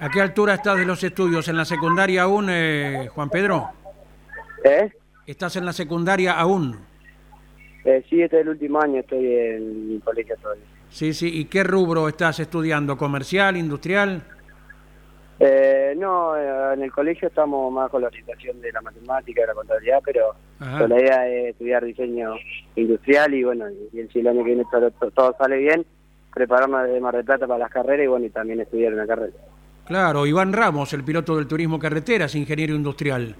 ¿A 0.00 0.08
qué 0.08 0.20
altura 0.20 0.54
estás 0.54 0.78
de 0.78 0.84
los 0.84 1.02
estudios? 1.02 1.48
¿En 1.48 1.56
la 1.56 1.64
secundaria 1.64 2.22
aún, 2.22 2.46
eh, 2.50 3.08
Juan 3.12 3.28
Pedro? 3.30 3.68
¿Eh? 4.64 4.90
¿Estás 5.26 5.56
en 5.56 5.66
la 5.66 5.72
secundaria 5.72 6.38
aún? 6.38 6.76
Eh, 7.84 8.04
sí, 8.08 8.22
este 8.22 8.36
es 8.36 8.42
el 8.42 8.50
último 8.50 8.80
año, 8.80 9.00
estoy 9.00 9.26
en 9.26 9.88
mi 9.94 10.00
colegio 10.00 10.36
todavía. 10.40 10.64
Sí, 10.90 11.12
sí, 11.12 11.40
¿y 11.40 11.46
qué 11.46 11.64
rubro 11.64 12.08
estás 12.08 12.38
estudiando? 12.38 12.96
¿Comercial, 12.96 13.56
industrial? 13.56 14.22
Eh, 15.40 15.94
no, 15.96 16.36
en 16.36 16.82
el 16.82 16.92
colegio 16.92 17.28
estamos 17.28 17.72
más 17.72 17.90
con 17.90 18.02
la 18.02 18.08
orientación 18.08 18.60
de 18.60 18.72
la 18.72 18.80
matemática, 18.80 19.40
de 19.42 19.46
la 19.48 19.54
contabilidad, 19.54 20.00
pero, 20.04 20.34
pero 20.58 20.88
la 20.88 21.00
idea 21.00 21.28
es 21.28 21.50
estudiar 21.50 21.84
diseño 21.84 22.34
industrial 22.76 23.34
y 23.34 23.44
bueno, 23.44 23.66
y 23.70 24.02
si 24.12 24.20
el 24.20 24.28
año 24.28 24.44
que 24.44 24.54
viene 24.54 24.64
todo, 24.70 24.90
todo, 24.90 25.34
sale 25.38 25.58
bien, 25.58 25.84
prepararnos 26.34 26.84
desde 26.84 27.00
Mar 27.00 27.14
del 27.14 27.24
Plata 27.24 27.46
para 27.46 27.60
las 27.60 27.70
carreras 27.70 28.04
y 28.04 28.08
bueno, 28.08 28.26
y 28.26 28.30
también 28.30 28.60
estudiar 28.60 28.92
una 28.92 29.06
carrera. 29.06 29.32
Claro, 29.86 30.26
Iván 30.26 30.52
Ramos, 30.52 30.92
el 30.92 31.04
piloto 31.04 31.36
del 31.36 31.46
turismo 31.46 31.78
carreteras, 31.78 32.34
ingeniero 32.34 32.74
industrial. 32.74 33.34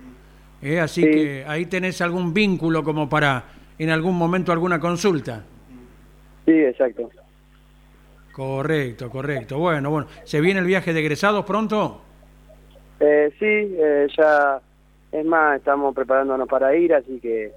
Eh, 0.62 0.80
así 0.80 1.02
sí. 1.02 1.10
que 1.10 1.44
ahí 1.46 1.66
tenés 1.66 2.00
algún 2.00 2.32
vínculo 2.32 2.82
como 2.82 3.08
para 3.08 3.44
en 3.78 3.90
algún 3.90 4.16
momento 4.16 4.50
alguna 4.50 4.80
consulta. 4.80 5.44
Sí, 6.46 6.52
exacto. 6.52 7.10
Correcto, 8.32 9.10
correcto. 9.10 9.58
Bueno, 9.58 9.90
bueno. 9.90 10.06
¿Se 10.24 10.40
viene 10.40 10.60
el 10.60 10.66
viaje 10.66 10.92
de 10.92 11.00
egresados 11.00 11.44
pronto? 11.44 12.00
Eh, 13.00 13.30
sí, 13.38 13.44
eh, 13.44 14.06
ya, 14.16 14.60
es 15.12 15.24
más, 15.24 15.58
estamos 15.58 15.94
preparándonos 15.94 16.48
para 16.48 16.74
ir, 16.76 16.94
así 16.94 17.18
que, 17.20 17.52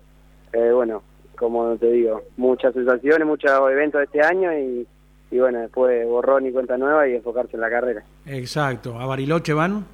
eh, 0.53 0.71
bueno, 0.71 1.03
como 1.37 1.75
te 1.77 1.91
digo, 1.91 2.21
muchas 2.37 2.73
sensaciones, 2.73 3.27
muchos 3.27 3.51
eventos 3.71 4.01
este 4.03 4.21
año 4.21 4.53
y, 4.53 4.87
y 5.31 5.39
bueno, 5.39 5.59
después 5.59 6.05
borrón 6.05 6.45
y 6.45 6.51
cuenta 6.51 6.77
nueva 6.77 7.07
y 7.07 7.15
enfocarse 7.15 7.55
en 7.55 7.61
la 7.61 7.69
carrera. 7.69 8.03
Exacto. 8.25 8.99
¿A 8.99 9.05
Bariloche 9.05 9.53
van? 9.53 9.85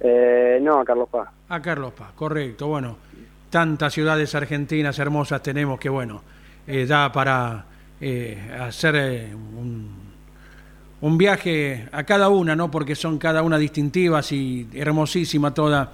Eh, 0.00 0.58
no, 0.60 0.80
a 0.80 0.84
Carlos 0.84 1.08
Paz. 1.08 1.28
A 1.48 1.62
Carlos 1.62 1.92
Paz, 1.92 2.12
correcto. 2.14 2.66
Bueno, 2.66 2.96
tantas 3.50 3.92
ciudades 3.92 4.34
argentinas 4.34 4.98
hermosas 4.98 5.42
tenemos 5.42 5.78
que, 5.78 5.88
bueno, 5.88 6.22
eh, 6.66 6.86
da 6.86 7.10
para 7.12 7.64
eh, 8.00 8.36
hacer 8.60 8.94
eh, 8.96 9.34
un, 9.34 9.90
un 11.00 11.18
viaje 11.18 11.88
a 11.92 12.04
cada 12.04 12.28
una, 12.28 12.56
¿no? 12.56 12.70
Porque 12.70 12.94
son 12.94 13.18
cada 13.18 13.42
una 13.42 13.58
distintivas 13.58 14.32
y 14.32 14.68
hermosísima 14.74 15.54
toda 15.54 15.92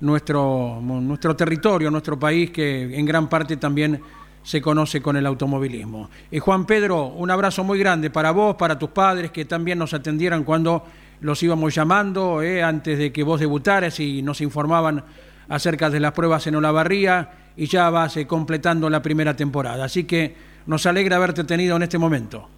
nuestro, 0.00 0.80
nuestro 0.80 1.34
territorio, 1.36 1.90
nuestro 1.90 2.18
país, 2.18 2.50
que 2.50 2.96
en 2.96 3.04
gran 3.06 3.28
parte 3.28 3.56
también 3.56 4.00
se 4.42 4.60
conoce 4.60 5.02
con 5.02 5.16
el 5.16 5.26
automovilismo. 5.26 6.08
Y 6.30 6.38
Juan 6.38 6.66
Pedro, 6.66 7.06
un 7.06 7.30
abrazo 7.30 7.64
muy 7.64 7.78
grande 7.78 8.10
para 8.10 8.30
vos, 8.30 8.54
para 8.56 8.78
tus 8.78 8.90
padres, 8.90 9.30
que 9.32 9.44
también 9.44 9.78
nos 9.78 9.92
atendieran 9.92 10.44
cuando 10.44 10.84
los 11.20 11.42
íbamos 11.42 11.74
llamando, 11.74 12.42
eh, 12.42 12.62
antes 12.62 12.98
de 12.98 13.12
que 13.12 13.24
vos 13.24 13.40
debutaras 13.40 13.98
y 13.98 14.22
nos 14.22 14.40
informaban 14.40 15.02
acerca 15.48 15.90
de 15.90 16.00
las 16.00 16.12
pruebas 16.12 16.46
en 16.46 16.56
Olavarría, 16.56 17.30
y 17.56 17.66
ya 17.66 17.90
vas 17.90 18.16
eh, 18.18 18.26
completando 18.26 18.88
la 18.90 19.02
primera 19.02 19.34
temporada. 19.34 19.84
Así 19.84 20.04
que 20.04 20.34
nos 20.66 20.86
alegra 20.86 21.16
haberte 21.16 21.44
tenido 21.44 21.76
en 21.76 21.82
este 21.82 21.98
momento. 21.98 22.48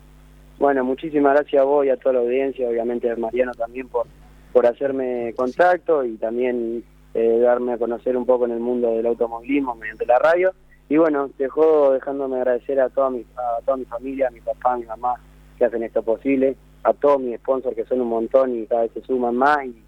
Bueno, 0.58 0.84
muchísimas 0.84 1.34
gracias 1.34 1.62
a 1.62 1.64
vos 1.64 1.86
y 1.86 1.90
a 1.90 1.96
toda 1.96 2.14
la 2.14 2.20
audiencia, 2.20 2.68
obviamente 2.68 3.10
a 3.10 3.16
Mariano 3.16 3.52
también 3.52 3.88
por, 3.88 4.06
por 4.52 4.66
hacerme 4.66 5.32
contacto 5.36 6.04
y 6.04 6.16
también 6.16 6.82
eh, 7.18 7.38
darme 7.40 7.72
a 7.72 7.78
conocer 7.78 8.16
un 8.16 8.24
poco 8.24 8.44
en 8.44 8.52
el 8.52 8.60
mundo 8.60 8.90
del 8.92 9.06
automovilismo 9.06 9.74
mediante 9.74 10.06
la 10.06 10.18
radio. 10.18 10.52
Y 10.88 10.96
bueno, 10.96 11.30
dejo 11.36 11.92
dejándome 11.92 12.36
agradecer 12.36 12.80
a 12.80 12.88
toda 12.88 13.10
mi, 13.10 13.24
a 13.36 13.60
toda 13.64 13.76
mi 13.76 13.84
familia, 13.84 14.28
a 14.28 14.30
mi 14.30 14.40
papá, 14.40 14.74
a 14.74 14.76
mi 14.78 14.86
mamá, 14.86 15.14
que 15.58 15.64
hacen 15.64 15.82
esto 15.82 16.02
posible, 16.02 16.56
a 16.84 16.94
todos 16.94 17.20
mis 17.20 17.36
sponsors 17.38 17.76
que 17.76 17.84
son 17.84 18.00
un 18.00 18.08
montón 18.08 18.56
y 18.56 18.66
cada 18.66 18.82
vez 18.82 18.92
se 18.92 19.02
suman 19.02 19.36
más 19.36 19.64
y, 19.66 19.82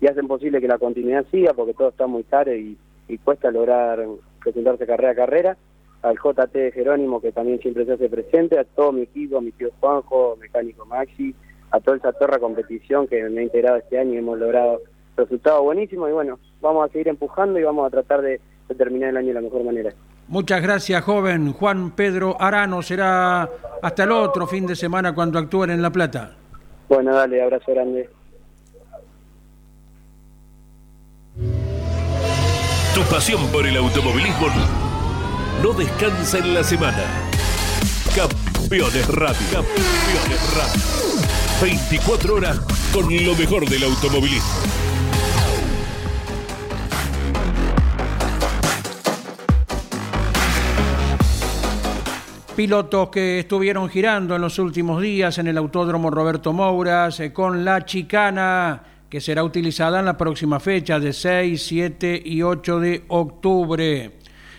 y 0.00 0.06
hacen 0.06 0.28
posible 0.28 0.60
que 0.60 0.68
la 0.68 0.78
continuidad 0.78 1.24
siga 1.30 1.54
porque 1.54 1.74
todo 1.74 1.88
está 1.88 2.06
muy 2.06 2.22
caro 2.24 2.54
y, 2.54 2.76
y 3.08 3.18
cuesta 3.18 3.50
lograr 3.50 4.04
presentarse 4.42 4.86
carrera 4.86 5.12
a 5.12 5.14
carrera 5.14 5.56
al 6.02 6.16
JT 6.18 6.72
Jerónimo, 6.72 7.20
que 7.20 7.32
también 7.32 7.58
siempre 7.60 7.86
se 7.86 7.92
hace 7.92 8.10
presente, 8.10 8.58
a 8.58 8.64
todo 8.64 8.92
mi 8.92 9.02
equipo, 9.02 9.38
a 9.38 9.40
mi 9.40 9.52
tío 9.52 9.70
Juanjo, 9.80 10.36
mecánico 10.38 10.84
Maxi, 10.84 11.34
a 11.70 11.80
toda 11.80 11.96
esa 11.96 12.12
torre 12.12 12.38
competición 12.38 13.08
que 13.08 13.22
me 13.30 13.40
ha 13.40 13.44
integrado 13.44 13.78
este 13.78 13.98
año 13.98 14.12
y 14.12 14.18
hemos 14.18 14.38
logrado 14.38 14.82
resultados 15.16 15.62
buenísimos. 15.62 16.08
Y 16.10 16.12
bueno, 16.12 16.38
vamos 16.60 16.88
a 16.88 16.92
seguir 16.92 17.08
empujando 17.08 17.58
y 17.58 17.62
vamos 17.62 17.86
a 17.86 17.90
tratar 17.90 18.22
de, 18.22 18.40
de 18.68 18.74
terminar 18.74 19.10
el 19.10 19.16
año 19.16 19.28
de 19.28 19.34
la 19.34 19.40
mejor 19.40 19.64
manera. 19.64 19.92
Muchas 20.28 20.62
gracias, 20.62 21.02
joven. 21.04 21.52
Juan 21.52 21.90
Pedro 21.90 22.36
Arano 22.40 22.82
será 22.82 23.48
hasta 23.82 24.04
el 24.04 24.12
otro 24.12 24.46
fin 24.46 24.66
de 24.66 24.74
semana 24.74 25.14
cuando 25.14 25.38
actúen 25.38 25.70
en 25.70 25.82
La 25.82 25.90
Plata. 25.90 26.32
Bueno, 26.88 27.14
dale, 27.14 27.42
abrazo 27.42 27.72
grande. 27.72 28.08
Tu 32.94 33.00
pasión 33.10 33.40
por 33.50 33.66
el 33.66 33.76
automovilismo 33.76 34.46
no 35.62 35.72
descansa 35.72 36.38
en 36.38 36.54
la 36.54 36.62
semana. 36.62 37.02
Campeones 38.14 39.08
Radio. 39.08 39.46
Campeones 39.52 40.54
Radio. 40.56 40.82
24 41.60 42.34
horas 42.34 42.60
con 42.92 43.04
lo 43.24 43.34
mejor 43.34 43.68
del 43.68 43.84
automovilismo. 43.84 44.83
Pilotos 52.56 53.08
que 53.08 53.40
estuvieron 53.40 53.88
girando 53.88 54.36
en 54.36 54.40
los 54.40 54.60
últimos 54.60 55.02
días 55.02 55.38
en 55.38 55.48
el 55.48 55.58
Autódromo 55.58 56.08
Roberto 56.08 56.52
Mouras 56.52 57.18
eh, 57.18 57.32
con 57.32 57.64
la 57.64 57.84
chicana 57.84 58.80
que 59.08 59.20
será 59.20 59.42
utilizada 59.42 59.98
en 59.98 60.04
la 60.04 60.16
próxima 60.16 60.60
fecha 60.60 61.00
de 61.00 61.12
6, 61.12 61.60
7 61.60 62.22
y 62.24 62.42
8 62.42 62.78
de 62.78 63.04
octubre. 63.08 64.18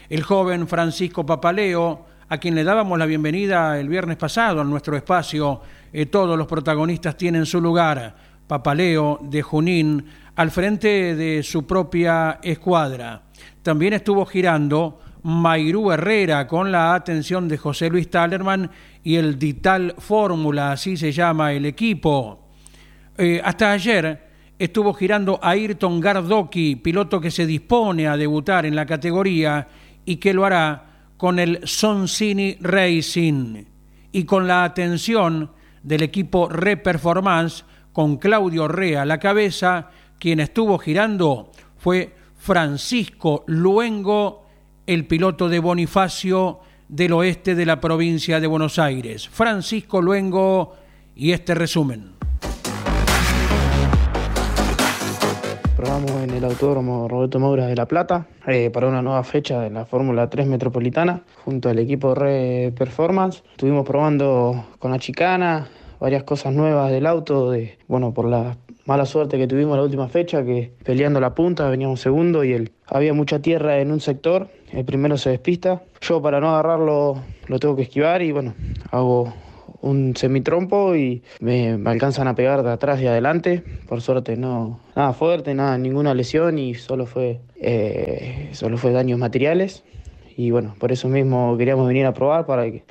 El 0.10 0.24
joven 0.24 0.68
Francisco 0.68 1.26
Papaleo, 1.26 2.06
a 2.28 2.38
quien 2.38 2.56
le 2.56 2.66
dábamos 2.66 3.00
la 3.00 3.06
bienvenida 3.06 3.80
el 3.80 3.88
viernes 3.88 4.18
pasado 4.18 4.62
en 4.62 4.70
nuestro 4.70 4.98
espacio, 4.98 5.62
eh, 5.94 6.08
todos 6.08 6.38
los 6.38 6.48
protagonistas 6.48 7.16
tienen 7.16 7.46
su 7.46 7.62
lugar. 7.62 8.14
Papaleo 8.46 9.20
de 9.22 9.42
Junín 9.42 10.06
al 10.36 10.52
frente 10.52 11.16
de 11.16 11.42
su 11.44 11.66
propia 11.66 12.40
escuadra. 12.44 13.22
También 13.64 13.94
estuvo 13.94 14.26
girando 14.26 15.00
Mairú 15.26 15.92
Herrera 15.92 16.46
con 16.46 16.72
la 16.72 16.94
atención 16.94 17.48
de 17.48 17.58
José 17.58 17.90
Luis 17.90 18.12
Talerman 18.12 18.70
y 19.04 19.16
el 19.16 19.40
Dital 19.40 19.96
Fórmula, 19.98 20.74
así 20.74 20.96
se 20.96 21.12
llama 21.12 21.52
el 21.52 21.66
equipo. 21.66 22.48
Eh, 23.18 23.42
hasta 23.44 23.72
ayer 23.72 24.22
estuvo 24.60 24.94
girando 24.94 25.40
Ayrton 25.42 26.00
Gardoki, 26.00 26.76
piloto 26.76 27.20
que 27.20 27.32
se 27.32 27.48
dispone 27.48 28.08
a 28.08 28.18
debutar 28.18 28.68
en 28.68 28.76
la 28.76 28.86
categoría 28.86 29.68
y 30.06 30.18
que 30.18 30.32
lo 30.32 30.46
hará 30.46 31.10
con 31.18 31.40
el 31.40 31.60
Soncini 31.64 32.58
Racing 32.62 33.64
y 34.12 34.26
con 34.26 34.48
la 34.48 34.64
atención 34.64 35.50
del 35.82 36.04
equipo 36.04 36.50
Reperformance 36.50 37.66
con 37.94 38.18
Claudio 38.18 38.68
Rea 38.68 39.02
a 39.02 39.06
la 39.06 39.18
cabeza, 39.18 39.90
quien 40.20 40.40
estuvo 40.40 40.78
girando 40.78 41.52
fue 41.78 42.14
Francisco 42.38 43.44
Luengo, 43.48 44.45
el 44.88 45.06
piloto 45.06 45.50
de 45.50 45.60
Bonifacio 45.60 46.60
del 46.88 47.14
oeste 47.14 47.56
de 47.56 47.66
la 47.66 47.82
provincia 47.82 48.40
de 48.40 48.48
Buenos 48.48 48.78
Aires. 48.78 49.28
Francisco 49.28 50.02
Luengo 50.02 50.74
y 51.16 51.32
este 51.32 51.56
resumen. 51.56 52.12
Probamos 55.76 56.12
en 56.12 56.30
el 56.30 56.46
Autódromo 56.46 57.08
Roberto 57.08 57.40
Moura 57.40 57.68
de 57.68 57.76
La 57.76 57.88
Plata 57.88 58.28
eh, 58.48 58.70
para 58.70 58.88
una 58.88 59.02
nueva 59.02 59.24
fecha 59.24 59.60
de 59.60 59.70
la 59.70 59.86
Fórmula 59.86 60.30
3 60.30 60.48
Metropolitana 60.48 61.24
junto 61.44 61.70
al 61.70 61.80
equipo 61.80 62.16
Re 62.16 62.72
Performance. 62.78 63.44
Estuvimos 63.52 63.86
probando 63.86 64.66
con 64.80 64.92
la 64.92 65.00
chicana 65.00 65.68
varias 66.00 66.24
cosas 66.24 66.54
nuevas 66.54 66.92
del 66.92 67.08
auto, 67.08 67.54
bueno, 67.88 68.14
por 68.14 68.26
la 68.26 68.56
mala 68.86 69.06
suerte 69.06 69.38
que 69.38 69.48
tuvimos 69.48 69.76
la 69.78 69.84
última 69.84 70.08
fecha, 70.08 70.44
que 70.44 70.72
peleando 70.84 71.20
la 71.20 71.36
punta 71.36 71.70
veníamos 71.70 72.00
segundo 72.00 72.44
y 72.44 72.54
el, 72.54 72.72
había 72.88 73.14
mucha 73.14 73.40
tierra 73.42 73.80
en 73.80 73.92
un 73.92 74.00
sector, 74.00 74.50
el 74.72 74.86
primero 74.86 75.18
se 75.18 75.32
despista. 75.32 75.84
Yo 76.02 76.22
para 76.22 76.40
no 76.40 76.50
agarrarlo 76.50 77.22
lo 77.48 77.60
tengo 77.60 77.76
que 77.76 77.84
esquivar 77.84 78.22
y 78.22 78.32
bueno, 78.32 78.54
hago 78.92 79.34
un 79.82 80.16
semitrompo 80.16 80.96
y 80.96 81.22
me, 81.40 81.78
me, 81.78 81.90
alcanzan 81.92 82.28
a 82.28 82.36
pegar 82.36 82.64
de 82.64 82.72
atrás 82.72 83.02
y 83.02 83.08
adelante. 83.08 83.64
Por 83.88 84.02
suerte 84.02 84.36
no 84.36 84.80
nada 84.96 85.14
fuerte, 85.14 85.54
nada, 85.54 85.78
ninguna 85.78 86.14
lesión 86.14 86.58
y 86.58 86.74
solo 86.76 87.06
fue, 87.06 87.42
eh, 87.56 88.50
solo 88.54 88.78
fue 88.78 88.92
daños 88.92 89.20
materiales. 89.20 89.84
Y 90.38 90.52
bueno, 90.52 90.76
por 90.80 90.92
eso 90.92 91.08
mismo 91.08 91.56
queríamos 91.58 91.88
venir 91.88 92.06
a 92.06 92.14
probar 92.14 92.46
para 92.46 92.64
que, 92.64 92.84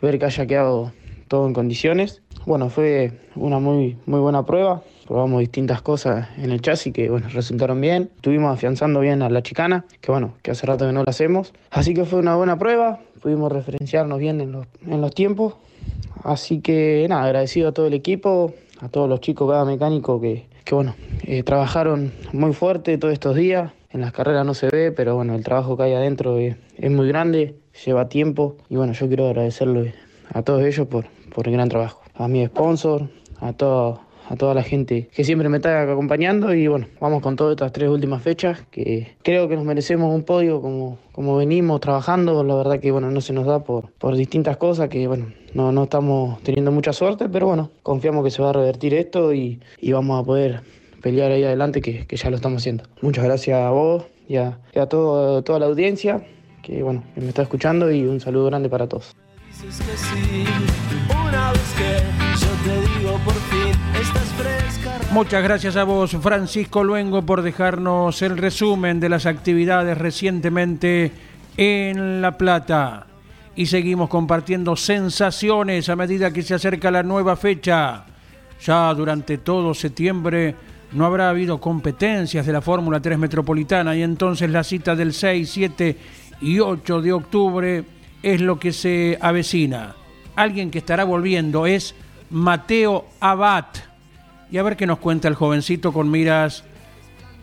ver 0.00 0.18
que 0.18 0.24
haya 0.24 0.46
quedado 0.46 0.92
todo 1.28 1.46
en 1.46 1.52
condiciones. 1.52 2.22
Bueno, 2.46 2.70
fue 2.70 3.12
una 3.34 3.58
muy, 3.58 3.98
muy 4.06 4.20
buena 4.20 4.46
prueba. 4.46 4.82
Probamos 5.06 5.38
distintas 5.38 5.82
cosas 5.82 6.28
en 6.36 6.50
el 6.50 6.60
chasis 6.60 6.92
que 6.92 7.08
bueno, 7.08 7.28
resultaron 7.28 7.80
bien. 7.80 8.10
Estuvimos 8.16 8.52
afianzando 8.52 9.00
bien 9.00 9.22
a 9.22 9.30
la 9.30 9.42
chicana, 9.42 9.84
que 10.00 10.10
bueno, 10.10 10.34
que 10.42 10.50
hace 10.50 10.66
rato 10.66 10.84
que 10.84 10.92
no 10.92 11.04
la 11.04 11.10
hacemos. 11.10 11.52
Así 11.70 11.94
que 11.94 12.04
fue 12.04 12.18
una 12.18 12.34
buena 12.34 12.58
prueba. 12.58 12.98
Pudimos 13.22 13.52
referenciarnos 13.52 14.18
bien 14.18 14.40
en 14.40 14.52
los, 14.52 14.66
en 14.84 15.00
los 15.00 15.14
tiempos. 15.14 15.54
Así 16.24 16.60
que 16.60 17.06
nada, 17.08 17.24
agradecido 17.24 17.68
a 17.68 17.72
todo 17.72 17.86
el 17.86 17.94
equipo, 17.94 18.52
a 18.80 18.88
todos 18.88 19.08
los 19.08 19.20
chicos, 19.20 19.48
cada 19.48 19.64
mecánico 19.64 20.20
que, 20.20 20.46
que 20.64 20.74
bueno, 20.74 20.96
eh, 21.22 21.44
trabajaron 21.44 22.12
muy 22.32 22.52
fuerte 22.52 22.98
todos 22.98 23.12
estos 23.12 23.36
días. 23.36 23.70
En 23.90 24.00
las 24.00 24.12
carreras 24.12 24.44
no 24.44 24.54
se 24.54 24.68
ve, 24.68 24.90
pero 24.90 25.14
bueno, 25.14 25.36
el 25.36 25.44
trabajo 25.44 25.76
que 25.76 25.84
hay 25.84 25.92
adentro 25.92 26.38
es, 26.38 26.56
es 26.76 26.90
muy 26.90 27.06
grande, 27.06 27.54
lleva 27.84 28.08
tiempo. 28.08 28.56
Y 28.68 28.74
bueno, 28.74 28.92
yo 28.92 29.06
quiero 29.06 29.28
agradecerle 29.28 29.94
a 30.32 30.42
todos 30.42 30.64
ellos 30.64 30.88
por, 30.88 31.06
por 31.32 31.46
el 31.46 31.54
gran 31.54 31.68
trabajo. 31.68 32.02
A 32.14 32.26
mi 32.26 32.44
sponsor, 32.44 33.08
a 33.40 33.52
todo, 33.52 34.00
a 34.28 34.36
toda 34.36 34.54
la 34.54 34.62
gente 34.62 35.08
que 35.14 35.24
siempre 35.24 35.48
me 35.48 35.58
está 35.58 35.82
acompañando 35.82 36.54
y 36.54 36.66
bueno, 36.66 36.86
vamos 37.00 37.22
con 37.22 37.36
todas 37.36 37.52
estas 37.52 37.72
tres 37.72 37.88
últimas 37.88 38.22
fechas 38.22 38.64
que 38.70 39.14
creo 39.22 39.48
que 39.48 39.56
nos 39.56 39.64
merecemos 39.64 40.14
un 40.14 40.22
podio 40.22 40.60
como, 40.60 40.98
como 41.12 41.36
venimos 41.36 41.80
trabajando, 41.80 42.42
la 42.44 42.54
verdad 42.54 42.80
que 42.80 42.90
bueno, 42.90 43.10
no 43.10 43.20
se 43.20 43.32
nos 43.32 43.46
da 43.46 43.64
por, 43.64 43.90
por 43.92 44.16
distintas 44.16 44.56
cosas 44.56 44.88
que 44.88 45.06
bueno, 45.06 45.26
no, 45.54 45.72
no 45.72 45.84
estamos 45.84 46.42
teniendo 46.42 46.72
mucha 46.72 46.92
suerte, 46.92 47.28
pero 47.28 47.46
bueno, 47.46 47.70
confiamos 47.82 48.24
que 48.24 48.30
se 48.30 48.42
va 48.42 48.50
a 48.50 48.52
revertir 48.52 48.94
esto 48.94 49.32
y, 49.32 49.60
y 49.80 49.92
vamos 49.92 50.20
a 50.20 50.24
poder 50.24 50.60
pelear 51.02 51.30
ahí 51.30 51.44
adelante 51.44 51.80
que, 51.80 52.06
que, 52.06 52.16
ya 52.16 52.30
lo 52.30 52.36
estamos 52.36 52.62
haciendo. 52.62 52.84
Muchas 53.00 53.24
gracias 53.24 53.60
a 53.60 53.70
vos 53.70 54.04
y 54.28 54.36
a, 54.36 54.58
y 54.74 54.86
toda 54.86 55.58
la 55.58 55.66
audiencia 55.66 56.26
que 56.66 56.82
bueno, 56.82 57.04
que 57.14 57.20
me 57.20 57.28
está 57.28 57.42
escuchando 57.42 57.92
y 57.92 58.02
un 58.02 58.20
saludo 58.20 58.46
grande 58.46 58.68
para 58.68 58.88
todos. 58.88 59.14
Muchas 65.16 65.42
gracias 65.42 65.76
a 65.76 65.84
vos, 65.84 66.14
Francisco 66.20 66.84
Luengo, 66.84 67.22
por 67.22 67.40
dejarnos 67.40 68.20
el 68.20 68.36
resumen 68.36 69.00
de 69.00 69.08
las 69.08 69.24
actividades 69.24 69.96
recientemente 69.96 71.10
en 71.56 72.20
La 72.20 72.36
Plata. 72.36 73.06
Y 73.54 73.64
seguimos 73.64 74.10
compartiendo 74.10 74.76
sensaciones 74.76 75.88
a 75.88 75.96
medida 75.96 76.30
que 76.32 76.42
se 76.42 76.52
acerca 76.52 76.90
la 76.90 77.02
nueva 77.02 77.34
fecha. 77.36 78.04
Ya 78.62 78.92
durante 78.92 79.38
todo 79.38 79.72
septiembre 79.72 80.54
no 80.92 81.06
habrá 81.06 81.30
habido 81.30 81.62
competencias 81.62 82.44
de 82.44 82.52
la 82.52 82.60
Fórmula 82.60 83.00
3 83.00 83.18
Metropolitana 83.18 83.96
y 83.96 84.02
entonces 84.02 84.50
la 84.50 84.64
cita 84.64 84.94
del 84.94 85.14
6, 85.14 85.50
7 85.50 85.96
y 86.42 86.58
8 86.58 87.00
de 87.00 87.12
octubre 87.14 87.84
es 88.22 88.42
lo 88.42 88.58
que 88.58 88.74
se 88.74 89.16
avecina. 89.18 89.94
Alguien 90.34 90.70
que 90.70 90.78
estará 90.78 91.04
volviendo 91.04 91.64
es 91.64 91.94
Mateo 92.28 93.06
Abad 93.18 93.64
y 94.50 94.58
a 94.58 94.62
ver 94.62 94.76
qué 94.76 94.86
nos 94.86 94.98
cuenta 94.98 95.28
el 95.28 95.34
jovencito 95.34 95.92
con 95.92 96.10
miras 96.10 96.64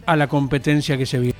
a 0.05 0.15
la 0.15 0.27
competencia 0.27 0.97
que 0.97 1.05
se 1.05 1.19
viene. 1.19 1.37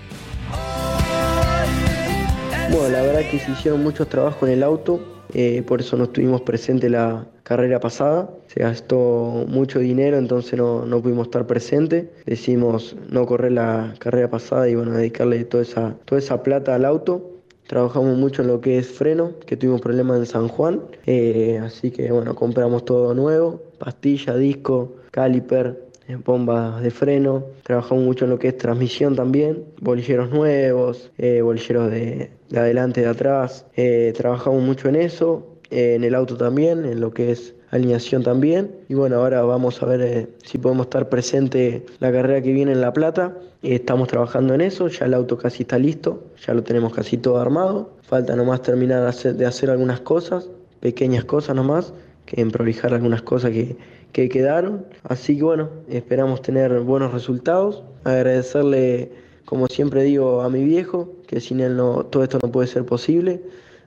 Bueno, 2.72 2.90
la 2.90 3.02
verdad 3.02 3.22
que 3.30 3.40
se 3.40 3.52
hicieron 3.52 3.84
muchos 3.84 4.08
trabajos 4.10 4.50
en 4.50 4.56
el 4.56 4.64
auto, 4.64 5.14
eh, 5.34 5.64
por 5.66 5.82
eso 5.82 5.98
no 5.98 6.06
estuvimos 6.06 6.42
presentes 6.42 6.92
la 6.92 7.26
carrera 7.44 7.80
pasada. 7.80 8.30
Se 8.48 8.62
gastó 8.62 9.46
mucho 9.48 9.80
dinero, 9.80 10.18
entonces 10.18 10.58
no, 10.58 10.86
no 10.86 11.02
pudimos 11.02 11.28
estar 11.28 11.48
presentes. 11.48 12.08
Decidimos 12.26 12.96
no 13.10 13.26
correr 13.26 13.54
la 13.54 13.96
carrera 14.00 14.30
pasada 14.30 14.70
y 14.70 14.76
bueno, 14.76 14.92
dedicarle 14.92 15.44
toda 15.46 15.64
esa, 15.64 15.96
toda 16.06 16.20
esa 16.20 16.44
plata 16.44 16.76
al 16.76 16.86
auto. 16.86 17.32
Trabajamos 17.68 18.18
mucho 18.18 18.42
en 18.42 18.50
lo 18.50 18.62
que 18.62 18.78
es 18.78 18.88
freno, 18.88 19.32
que 19.46 19.58
tuvimos 19.58 19.82
problemas 19.82 20.20
en 20.20 20.26
San 20.26 20.48
Juan, 20.50 20.82
eh, 21.06 21.60
así 21.64 21.92
que 21.92 22.12
bueno, 22.12 22.36
compramos 22.36 22.84
todo 22.84 23.14
nuevo, 23.14 23.64
pastilla, 23.80 24.36
disco, 24.36 24.98
caliper, 25.14 25.80
eh, 26.08 26.18
bombas 26.26 26.82
de 26.82 26.90
freno, 26.90 27.46
trabajamos 27.62 28.04
mucho 28.04 28.26
en 28.26 28.32
lo 28.32 28.40
que 28.40 28.48
es 28.48 28.58
transmisión 28.58 29.16
también, 29.16 29.64
bolilleros 29.80 30.32
nuevos, 30.32 31.12
eh, 31.20 31.42
bolilleros 31.42 31.92
de, 31.92 32.32
adelante, 32.56 33.02
de 33.02 33.08
atrás, 33.08 33.68
eh, 33.76 34.12
trabajamos 34.18 34.64
mucho 34.64 34.90
en 34.90 34.96
eso, 34.96 35.48
en 35.70 36.04
el 36.04 36.16
auto 36.16 36.36
también, 36.36 36.86
en 36.86 37.00
lo 37.00 37.14
que 37.14 37.32
es 37.32 37.54
alineación 37.70 38.24
también. 38.24 38.72
Y 38.90 38.96
bueno, 38.96 39.18
ahora 39.18 39.44
vamos 39.44 39.82
a 39.82 39.86
ver 39.86 40.30
si 40.44 40.58
podemos 40.58 40.88
estar 40.88 41.10
presente 41.10 41.86
la 42.00 42.12
carrera 42.12 42.42
que 42.42 42.52
viene 42.52 42.72
en 42.72 42.82
La 42.82 42.92
Plata. 42.92 43.38
estamos 43.62 44.08
trabajando 44.08 44.54
en 44.56 44.62
eso, 44.62 44.88
ya 44.88 45.06
el 45.06 45.14
auto 45.14 45.38
casi 45.38 45.64
está 45.64 45.78
listo, 45.78 46.24
ya 46.46 46.54
lo 46.54 46.64
tenemos 46.64 46.94
casi 46.94 47.18
todo 47.18 47.40
armado. 47.40 47.92
Falta 48.02 48.36
nomás 48.36 48.62
terminar 48.62 49.04
de 49.04 49.10
hacer, 49.10 49.36
de 49.36 49.46
hacer 49.46 49.70
algunas 49.70 50.02
cosas, 50.02 50.50
pequeñas 50.80 51.24
cosas 51.26 51.56
nomás, 51.56 51.94
que 52.26 52.42
en 52.42 52.52
prolijar 52.52 52.94
algunas 52.94 53.22
cosas 53.22 53.52
que, 53.52 53.76
que 54.14 54.30
quedaron. 54.30 54.86
Así 55.04 55.36
que 55.36 55.44
bueno, 55.44 55.70
esperamos 55.90 56.42
tener 56.42 56.80
buenos 56.82 57.12
resultados. 57.12 57.84
Agradecerle, 58.06 59.12
como 59.44 59.68
siempre 59.68 60.04
digo, 60.04 60.42
a 60.42 60.50
mi 60.50 60.64
viejo, 60.64 61.12
que 61.28 61.42
sin 61.42 61.60
él 61.60 61.76
no, 61.76 62.06
todo 62.06 62.24
esto 62.24 62.40
no 62.42 62.52
puede 62.52 62.68
ser 62.68 62.86
posible. 62.86 63.42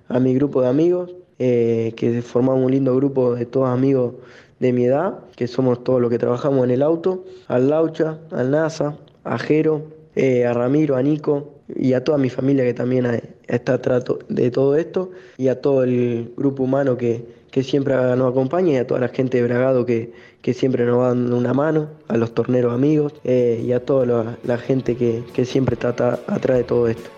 A 0.08 0.20
mi 0.20 0.34
grupo 0.34 0.60
de 0.60 0.68
amigos, 0.68 1.14
eh, 1.38 1.94
que 1.96 2.20
formamos 2.22 2.64
un 2.64 2.72
lindo 2.72 2.94
grupo 2.94 3.34
de 3.34 3.46
todos 3.46 3.68
amigos 3.68 4.14
de 4.58 4.72
mi 4.72 4.84
edad, 4.84 5.20
que 5.36 5.46
somos 5.46 5.82
todos 5.84 6.00
los 6.00 6.10
que 6.10 6.18
trabajamos 6.18 6.64
en 6.64 6.72
el 6.72 6.82
auto. 6.82 7.24
Al 7.46 7.70
Laucha, 7.70 8.18
al 8.30 8.50
NASA, 8.50 8.98
a 9.24 9.38
Jero, 9.38 9.84
eh, 10.16 10.44
a 10.44 10.52
Ramiro, 10.52 10.96
a 10.96 11.02
Nico 11.02 11.52
y 11.74 11.92
a 11.92 12.02
toda 12.02 12.18
mi 12.18 12.30
familia 12.30 12.64
que 12.64 12.74
también 12.74 13.06
está 13.46 13.80
trato 13.80 14.18
de 14.28 14.50
todo 14.50 14.76
esto 14.76 15.10
y 15.36 15.48
a 15.48 15.60
todo 15.60 15.84
el 15.84 16.32
grupo 16.36 16.64
humano 16.64 16.96
que, 16.96 17.35
que 17.56 17.62
siempre 17.62 17.94
nos 17.94 18.32
acompaña 18.32 18.72
y 18.74 18.76
a 18.76 18.86
toda 18.86 19.00
la 19.00 19.08
gente 19.08 19.38
de 19.38 19.44
Bragado 19.44 19.86
que, 19.86 20.12
que 20.42 20.52
siempre 20.52 20.84
nos 20.84 20.98
va 20.98 21.12
una 21.12 21.54
mano, 21.54 21.88
a 22.06 22.18
los 22.18 22.34
torneros 22.34 22.74
amigos 22.74 23.14
eh, 23.24 23.64
y 23.64 23.72
a 23.72 23.82
toda 23.82 24.36
la, 24.44 24.58
gente 24.58 24.94
que, 24.94 25.24
que 25.32 25.46
siempre 25.46 25.72
está 25.72 25.88
atrás 25.88 26.58
de 26.58 26.64
todo 26.64 26.86
esto. 26.86 27.08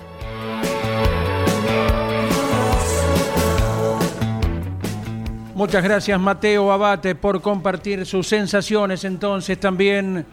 Muchas 5.57 5.83
gracias 5.83 6.20
Mateo 6.20 6.70
Abate 6.70 7.16
por 7.16 7.40
compartir 7.40 8.07
sus 8.07 8.29
sensaciones 8.29 9.03
entonces 9.03 9.59
también 9.59 10.24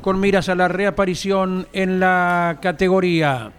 con 0.00 0.18
miras 0.18 0.48
a 0.48 0.56
la 0.56 0.66
reaparición 0.66 1.68
en 1.72 2.00
la 2.00 2.58
categoría. 2.60 3.52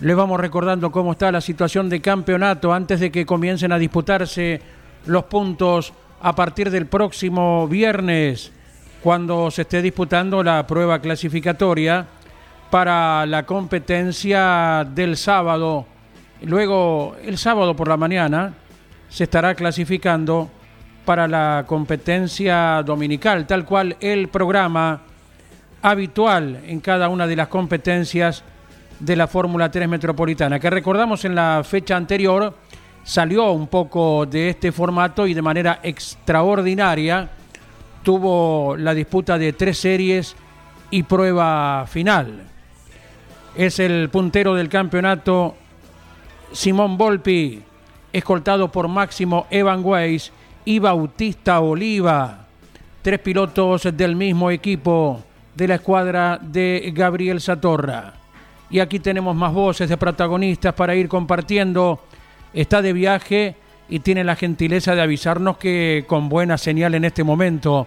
Les 0.00 0.16
vamos 0.16 0.40
recordando 0.40 0.90
cómo 0.90 1.12
está 1.12 1.30
la 1.30 1.40
situación 1.40 1.88
de 1.88 2.00
campeonato 2.00 2.72
antes 2.72 2.98
de 2.98 3.12
que 3.12 3.24
comiencen 3.24 3.70
a 3.70 3.78
disputarse 3.78 4.79
los 5.06 5.24
puntos 5.24 5.92
a 6.20 6.34
partir 6.34 6.70
del 6.70 6.86
próximo 6.86 7.66
viernes, 7.68 8.52
cuando 9.02 9.50
se 9.50 9.62
esté 9.62 9.80
disputando 9.80 10.42
la 10.42 10.66
prueba 10.66 11.00
clasificatoria 11.00 12.06
para 12.70 13.24
la 13.26 13.44
competencia 13.44 14.86
del 14.94 15.16
sábado. 15.16 15.86
Luego, 16.42 17.16
el 17.24 17.38
sábado 17.38 17.74
por 17.74 17.88
la 17.88 17.96
mañana, 17.96 18.54
se 19.08 19.24
estará 19.24 19.54
clasificando 19.54 20.50
para 21.04 21.26
la 21.26 21.64
competencia 21.66 22.82
dominical, 22.84 23.46
tal 23.46 23.64
cual 23.64 23.96
el 24.00 24.28
programa 24.28 25.00
habitual 25.82 26.60
en 26.66 26.80
cada 26.80 27.08
una 27.08 27.26
de 27.26 27.36
las 27.36 27.48
competencias 27.48 28.44
de 29.00 29.16
la 29.16 29.26
Fórmula 29.26 29.70
3 29.70 29.88
Metropolitana, 29.88 30.60
que 30.60 30.70
recordamos 30.70 31.24
en 31.24 31.34
la 31.34 31.62
fecha 31.64 31.96
anterior 31.96 32.54
salió 33.04 33.52
un 33.52 33.66
poco 33.66 34.26
de 34.26 34.50
este 34.50 34.72
formato 34.72 35.26
y 35.26 35.34
de 35.34 35.42
manera 35.42 35.80
extraordinaria 35.82 37.28
tuvo 38.02 38.76
la 38.76 38.94
disputa 38.94 39.38
de 39.38 39.52
tres 39.52 39.78
series 39.78 40.36
y 40.90 41.02
prueba 41.02 41.86
final. 41.86 42.44
Es 43.54 43.78
el 43.78 44.08
puntero 44.10 44.54
del 44.54 44.68
campeonato 44.68 45.56
Simón 46.52 46.96
Volpi, 46.96 47.62
escoltado 48.12 48.70
por 48.70 48.88
Máximo 48.88 49.46
Evan 49.50 49.84
Weiss 49.84 50.32
y 50.64 50.78
Bautista 50.78 51.60
Oliva, 51.60 52.46
tres 53.02 53.20
pilotos 53.20 53.88
del 53.96 54.16
mismo 54.16 54.50
equipo 54.50 55.22
de 55.54 55.68
la 55.68 55.74
escuadra 55.76 56.38
de 56.40 56.92
Gabriel 56.94 57.40
Satorra. 57.40 58.14
Y 58.70 58.78
aquí 58.78 59.00
tenemos 59.00 59.34
más 59.34 59.52
voces 59.52 59.88
de 59.88 59.96
protagonistas 59.96 60.74
para 60.74 60.94
ir 60.94 61.08
compartiendo 61.08 62.00
está 62.52 62.82
de 62.82 62.92
viaje 62.92 63.56
y 63.88 64.00
tiene 64.00 64.24
la 64.24 64.36
gentileza 64.36 64.94
de 64.94 65.02
avisarnos 65.02 65.58
que 65.58 66.04
con 66.06 66.28
buena 66.28 66.58
señal 66.58 66.94
en 66.94 67.04
este 67.04 67.24
momento 67.24 67.86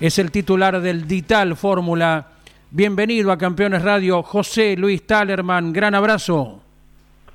es 0.00 0.18
el 0.18 0.30
titular 0.30 0.80
del 0.80 1.06
Dital 1.06 1.56
Fórmula. 1.56 2.26
Bienvenido 2.70 3.32
a 3.32 3.38
Campeones 3.38 3.82
Radio, 3.82 4.22
José 4.22 4.76
Luis 4.76 5.06
Talerman. 5.06 5.72
Gran 5.72 5.94
abrazo. 5.94 6.60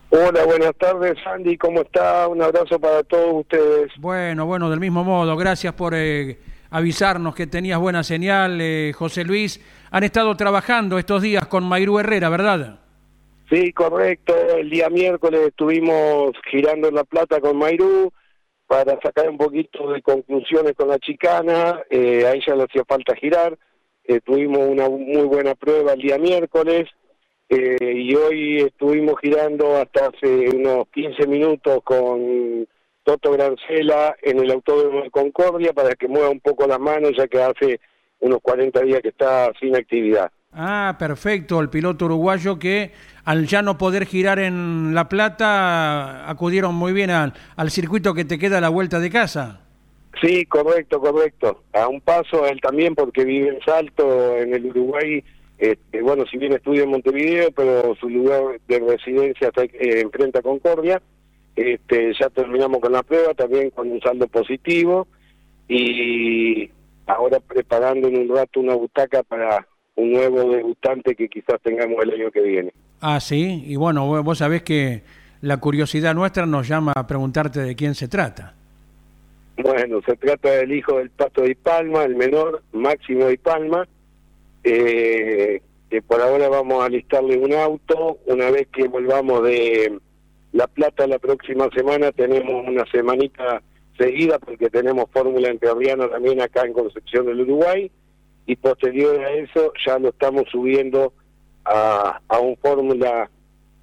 Hola, 0.09 0.45
buenas 0.45 0.75
tardes, 0.77 1.15
Andy. 1.25 1.57
¿Cómo 1.57 1.81
está? 1.81 2.27
Un 2.27 2.41
abrazo 2.41 2.79
para 2.79 3.03
todos 3.03 3.41
ustedes. 3.41 3.91
Bueno, 3.97 4.45
bueno, 4.45 4.69
del 4.69 4.79
mismo 4.79 5.03
modo. 5.03 5.35
Gracias 5.35 5.73
por 5.73 5.93
eh, 5.95 6.39
avisarnos 6.71 7.35
que 7.35 7.47
tenías 7.47 7.79
buena 7.79 8.03
señal, 8.03 8.59
eh, 8.61 8.93
José 8.95 9.23
Luis. 9.23 9.61
Han 9.91 10.03
estado 10.03 10.35
trabajando 10.35 10.97
estos 10.97 11.21
días 11.21 11.47
con 11.47 11.63
Mayrú 11.65 11.99
Herrera, 11.99 12.29
¿verdad? 12.29 12.79
Sí, 13.49 13.71
correcto. 13.73 14.33
El 14.57 14.69
día 14.71 14.89
miércoles 14.89 15.41
estuvimos 15.47 16.31
girando 16.49 16.87
en 16.87 16.95
La 16.95 17.03
Plata 17.03 17.39
con 17.39 17.57
Mairú 17.57 18.11
para 18.65 18.99
sacar 19.01 19.29
un 19.29 19.37
poquito 19.37 19.91
de 19.91 20.01
conclusiones 20.01 20.73
con 20.73 20.87
la 20.87 20.97
chicana. 20.97 21.83
Eh, 21.91 22.25
a 22.25 22.33
ella 22.33 22.55
le 22.55 22.63
hacía 22.63 22.83
falta 22.85 23.15
girar. 23.15 23.57
Eh, 24.03 24.19
tuvimos 24.21 24.59
una 24.59 24.89
muy 24.89 25.23
buena 25.27 25.53
prueba 25.53 25.93
el 25.93 26.01
día 26.01 26.17
miércoles. 26.17 26.89
Eh, 27.47 27.93
y 27.93 28.15
hoy 28.15 28.57
estuvimos 28.61 29.15
girando 29.21 29.75
hasta 29.77 30.07
hace 30.07 30.49
unos 30.49 30.87
15 30.89 31.27
minutos 31.27 31.79
con 31.83 32.67
Toto 33.03 33.31
Grancela 33.31 34.15
en 34.23 34.39
el 34.39 34.49
Autódromo 34.49 35.03
de 35.03 35.11
Concordia 35.11 35.71
para 35.73 35.93
que 35.93 36.07
mueva 36.07 36.31
un 36.31 36.39
poco 36.39 36.65
las 36.65 36.79
manos, 36.79 37.11
ya 37.15 37.27
que 37.27 37.43
hace 37.43 37.79
unos 38.19 38.39
40 38.41 38.81
días 38.81 39.01
que 39.01 39.09
está 39.09 39.51
sin 39.59 39.75
actividad. 39.75 40.31
Ah, 40.57 40.95
perfecto, 40.97 41.59
el 41.59 41.69
piloto 41.69 42.05
uruguayo 42.05 42.57
que 42.57 42.93
al 43.25 43.45
ya 43.45 43.61
no 43.61 43.77
poder 43.77 44.05
girar 44.05 44.39
en 44.39 44.95
La 44.95 45.09
Plata 45.09 46.29
acudieron 46.29 46.75
muy 46.75 46.93
bien 46.93 47.09
al, 47.09 47.33
circuito 47.69 48.13
que 48.13 48.23
te 48.23 48.39
queda 48.39 48.59
a 48.59 48.61
la 48.61 48.69
vuelta 48.69 48.99
de 48.99 49.09
casa. 49.09 49.59
Sí, 50.21 50.45
correcto, 50.45 51.01
correcto. 51.01 51.63
A 51.73 51.89
un 51.89 51.99
paso 51.99 52.47
él 52.47 52.61
también 52.61 52.95
porque 52.95 53.25
vive 53.25 53.49
en 53.49 53.59
Salto, 53.65 54.37
en 54.37 54.53
el 54.53 54.67
Uruguay. 54.67 55.21
Este, 55.57 56.01
bueno, 56.01 56.23
si 56.31 56.37
bien 56.37 56.53
estudia 56.53 56.83
en 56.83 56.89
Montevideo, 56.89 57.51
pero 57.51 57.93
su 57.95 58.07
lugar 58.07 58.41
de 58.65 58.79
residencia 58.79 59.49
está 59.49 59.63
eh, 59.63 60.01
enfrente 60.01 60.39
a 60.39 60.41
Concordia. 60.41 61.01
Este, 61.57 62.13
ya 62.17 62.29
terminamos 62.29 62.79
con 62.79 62.93
la 62.93 63.03
prueba, 63.03 63.33
también 63.33 63.71
con 63.71 63.91
un 63.91 63.99
saldo 63.99 64.27
positivo. 64.27 65.05
Y 65.67 66.69
ahora 67.07 67.41
preparando 67.41 68.07
en 68.07 68.19
un 68.19 68.33
rato 68.33 68.61
una 68.61 68.75
butaca 68.75 69.21
para 69.23 69.67
un 69.95 70.11
nuevo 70.11 70.49
debutante 70.51 71.15
que 71.15 71.29
quizás 71.29 71.61
tengamos 71.61 72.03
el 72.03 72.11
año 72.11 72.31
que 72.31 72.41
viene. 72.41 72.73
Ah, 73.01 73.19
sí, 73.19 73.63
y 73.65 73.75
bueno, 73.75 74.23
vos 74.23 74.37
sabés 74.37 74.63
que 74.63 75.03
la 75.41 75.57
curiosidad 75.57 76.13
nuestra 76.15 76.45
nos 76.45 76.67
llama 76.67 76.93
a 76.95 77.07
preguntarte 77.07 77.61
de 77.61 77.75
quién 77.75 77.95
se 77.95 78.07
trata. 78.07 78.53
Bueno, 79.57 80.01
se 80.05 80.15
trata 80.17 80.51
del 80.51 80.73
hijo 80.73 80.97
del 80.97 81.09
Pato 81.09 81.43
de 81.43 81.55
Palma, 81.55 82.03
el 82.03 82.15
menor, 82.15 82.61
Máximo 82.73 83.25
de 83.25 83.37
Palma, 83.37 83.87
eh, 84.63 85.61
que 85.89 86.01
por 86.01 86.21
ahora 86.21 86.49
vamos 86.49 86.83
a 86.83 86.89
listarle 86.89 87.37
un 87.37 87.53
auto. 87.53 88.17
Una 88.25 88.51
vez 88.51 88.67
que 88.67 88.87
volvamos 88.87 89.43
de 89.43 89.97
La 90.51 90.67
Plata 90.67 91.07
la 91.07 91.19
próxima 91.19 91.69
semana, 91.73 92.11
tenemos 92.11 92.67
una 92.67 92.85
semanita 92.91 93.61
seguida 93.97 94.39
porque 94.39 94.69
tenemos 94.69 95.05
Fórmula 95.11 95.49
Entrerriana 95.49 96.09
también 96.09 96.41
acá 96.41 96.65
en 96.65 96.73
Concepción 96.73 97.27
del 97.27 97.41
Uruguay 97.41 97.89
y 98.45 98.55
posterior 98.55 99.19
a 99.19 99.31
eso 99.31 99.73
ya 99.85 99.97
lo 99.99 100.09
estamos 100.09 100.43
subiendo 100.51 101.13
a, 101.65 102.19
a 102.27 102.39
un 102.39 102.55
Fórmula 102.57 103.29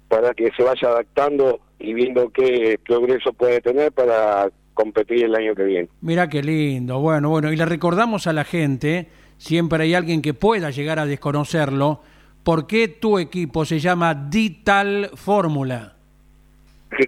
para 0.07 0.33
que 0.33 0.51
se 0.55 0.63
vaya 0.63 0.89
adaptando 0.89 1.59
y 1.79 1.93
viendo 1.93 2.29
qué 2.29 2.79
progreso 2.85 3.33
puede 3.33 3.61
tener 3.61 3.91
para 3.91 4.49
competir 4.73 5.25
el 5.25 5.35
año 5.35 5.55
que 5.55 5.63
viene. 5.63 5.89
Mira 6.01 6.29
qué 6.29 6.41
lindo, 6.41 6.99
bueno, 6.99 7.29
bueno, 7.29 7.51
y 7.51 7.55
le 7.55 7.65
recordamos 7.65 8.27
a 8.27 8.33
la 8.33 8.43
gente, 8.43 9.07
siempre 9.37 9.83
hay 9.83 9.93
alguien 9.93 10.21
que 10.21 10.33
pueda 10.33 10.69
llegar 10.69 10.99
a 10.99 11.05
desconocerlo, 11.05 12.01
¿por 12.43 12.67
qué 12.67 12.87
tu 12.87 13.19
equipo 13.19 13.65
se 13.65 13.79
llama 13.79 14.13
Dital 14.13 15.11
Fórmula? 15.15 15.95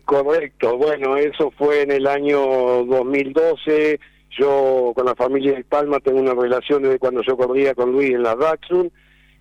Correcto, 0.04 0.78
bueno, 0.78 1.16
eso 1.16 1.52
fue 1.52 1.84
en 1.84 1.92
el 1.92 2.08
año 2.08 2.40
2012, 2.86 4.00
yo 4.38 4.94
con 4.96 5.06
la 5.06 5.16
familia 5.16 5.54
de 5.54 5.64
Palma 5.64 6.00
tengo 6.00 6.20
una 6.20 6.34
relación 6.34 6.84
desde 6.84 7.00
cuando 7.00 7.22
yo 7.22 7.38
corría 7.38 7.74
con 7.74 7.92
Luis 7.92 8.12
en 8.12 8.24
la 8.24 8.36
Daxun, 8.36 8.92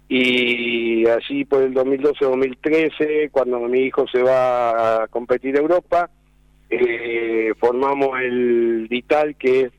y 0.09 1.07
así 1.07 1.44
por 1.44 1.62
el 1.62 1.74
2012-2013, 1.74 3.30
cuando 3.30 3.59
mi 3.61 3.80
hijo 3.80 4.07
se 4.09 4.22
va 4.22 5.02
a 5.02 5.09
competir 5.09 5.57
a 5.57 5.61
Europa, 5.61 6.11
eh, 6.70 7.52
formamos 7.59 8.18
el 8.20 8.87
DITAL, 8.88 9.37
que 9.37 9.61
es 9.62 9.72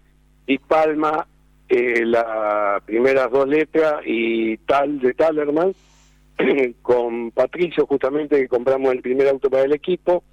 Dispalma, 0.48 1.28
eh, 1.68 2.06
las 2.06 2.82
primeras 2.84 3.32
dos 3.32 3.48
letras, 3.48 4.02
y 4.06 4.58
TAL 4.58 5.00
de 5.00 5.14
Talerman, 5.14 5.74
con 6.82 7.32
Patricio 7.32 7.86
justamente, 7.86 8.40
que 8.40 8.48
compramos 8.48 8.94
el 8.94 9.02
primer 9.02 9.28
auto 9.28 9.50
para 9.50 9.64
el 9.64 9.74
equipo. 9.74 10.24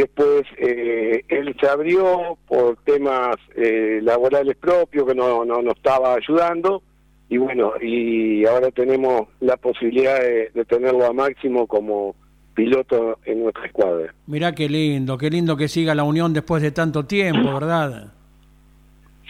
Después 0.00 0.44
eh, 0.56 1.24
él 1.28 1.54
se 1.60 1.68
abrió 1.68 2.38
por 2.48 2.78
temas 2.84 3.36
eh, 3.54 4.00
laborales 4.02 4.56
propios 4.56 5.06
que 5.06 5.14
no, 5.14 5.44
no, 5.44 5.60
no 5.60 5.72
estaba 5.72 6.14
ayudando 6.14 6.82
y 7.28 7.36
bueno, 7.36 7.74
y 7.82 8.46
ahora 8.46 8.70
tenemos 8.70 9.28
la 9.40 9.58
posibilidad 9.58 10.18
de, 10.18 10.64
tenerlo 10.64 11.04
a 11.04 11.12
máximo 11.12 11.66
como 11.66 12.14
piloto 12.54 13.18
en 13.26 13.42
nuestra 13.42 13.66
escuadra. 13.66 14.14
Mirá 14.26 14.54
qué 14.54 14.70
lindo, 14.70 15.18
qué 15.18 15.28
lindo 15.28 15.54
que 15.54 15.68
siga 15.68 15.94
la 15.94 16.04
unión 16.04 16.32
después 16.32 16.62
de 16.62 16.70
tanto 16.70 17.04
tiempo, 17.04 17.52
¿verdad? 17.52 18.10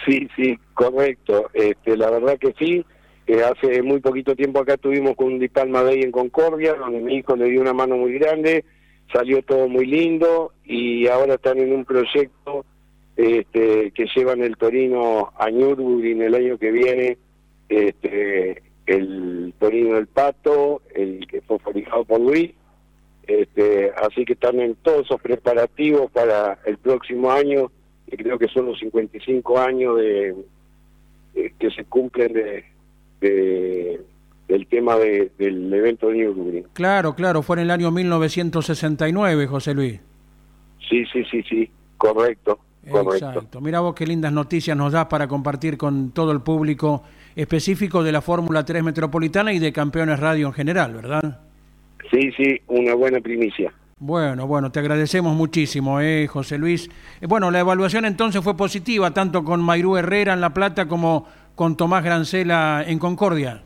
Sí, 0.07 0.29
sí, 0.37 0.57
correcto. 0.73 1.51
Este, 1.53 1.97
la 1.97 2.11
verdad 2.11 2.39
que 2.39 2.55
sí. 2.57 2.85
Eh, 3.27 3.43
hace 3.43 3.83
muy 3.83 3.99
poquito 3.99 4.37
tiempo 4.37 4.61
acá 4.61 4.75
estuvimos 4.75 5.17
con 5.17 5.33
un 5.33 5.39
Dipalma 5.41 5.83
Day 5.83 6.03
en 6.03 6.13
Concordia, 6.13 6.75
donde 6.75 7.01
mi 7.01 7.17
hijo 7.17 7.35
le 7.35 7.47
dio 7.47 7.61
una 7.61 7.73
mano 7.73 7.97
muy 7.97 8.13
grande, 8.13 8.65
salió 9.13 9.43
todo 9.43 9.69
muy 9.69 9.87
lindo 9.87 10.53
y 10.65 11.07
ahora 11.09 11.35
están 11.35 11.59
en 11.59 11.73
un 11.73 11.85
proyecto 11.85 12.65
este, 13.17 13.91
que 13.91 14.07
llevan 14.15 14.43
el 14.43 14.57
Torino 14.57 15.33
a 15.37 15.51
Nürburgring 15.51 16.23
el 16.23 16.35
año 16.35 16.59
que 16.59 16.71
viene 16.71 17.19
este, 17.69 18.63
el 18.87 19.55
Torino 19.59 19.95
del 19.95 20.09
Pato, 20.09 20.83
el 20.95 21.27
que 21.27 21.41
fue 21.43 21.59
fabricado 21.61 22.05
por 22.05 22.21
Luis, 22.21 22.51
este, 23.27 23.93
así 23.97 24.25
que 24.25 24.33
están 24.33 24.59
en 24.61 24.75
todos 24.77 25.07
esos 25.07 25.21
preparativos 25.21 26.11
para 26.11 26.59
el 26.65 26.79
próximo 26.79 27.31
año, 27.31 27.71
y 28.09 28.17
creo 28.17 28.39
que 28.39 28.49
son 28.49 28.67
los 28.67 28.79
55 28.81 29.59
años 29.59 29.97
de, 29.99 30.35
que 31.59 31.71
se 31.71 31.85
cumplen 31.85 32.33
de, 33.21 34.01
del 34.51 34.67
tema 34.67 34.97
del 34.97 35.73
evento 35.73 36.09
de 36.09 36.19
Nürburgring. 36.19 36.65
Claro, 36.73 37.15
claro, 37.15 37.43
fue 37.43 37.57
en 37.57 37.63
el 37.63 37.71
año 37.71 37.91
1969, 37.93 39.47
José 39.47 39.75
Luis. 39.75 40.01
Sí, 40.89 41.05
sí, 41.13 41.23
sí, 41.31 41.43
sí, 41.49 41.71
correcto. 41.97 42.59
Correcto. 42.91 43.29
Exacto. 43.29 43.61
Mira 43.61 43.81
vos 43.81 43.95
qué 43.95 44.07
lindas 44.07 44.33
noticias 44.33 44.77
nos 44.77 44.93
das 44.93 45.07
para 45.07 45.29
compartir 45.29 45.77
con 45.77 46.11
todo 46.11 46.33
el 46.33 46.41
público 46.41 47.05
específico 47.37 48.03
de 48.03 48.11
la 48.11 48.23
Fórmula 48.23 48.65
3 48.65 48.83
Metropolitana 48.83 49.53
y 49.53 49.61
de 49.61 49.73
Campeones 49.73 50.19
Radio 50.19 50.49
en 50.49 50.53
general, 50.53 50.95
¿verdad? 50.95 51.41
Sí, 52.11 52.33
sí, 52.37 52.61
una 52.67 52.95
buena 52.95 53.21
primicia. 53.21 53.73
Bueno, 53.99 54.47
bueno, 54.47 54.73
te 54.73 54.81
agradecemos 54.81 55.37
muchísimo, 55.37 56.01
eh, 56.01 56.27
José 56.27 56.59
Luis. 56.59 56.91
Eh, 57.21 57.27
bueno, 57.27 57.51
la 57.51 57.61
evaluación 57.61 58.07
entonces 58.07 58.43
fue 58.43 58.57
positiva, 58.57 59.13
tanto 59.13 59.45
con 59.45 59.61
Mayrú 59.61 59.97
Herrera 59.97 60.33
en 60.33 60.41
La 60.41 60.55
Plata 60.55 60.89
como 60.89 61.27
con 61.55 61.77
Tomás 61.77 62.03
Grancela 62.03 62.83
en 62.85 62.99
Concordia. 62.99 63.63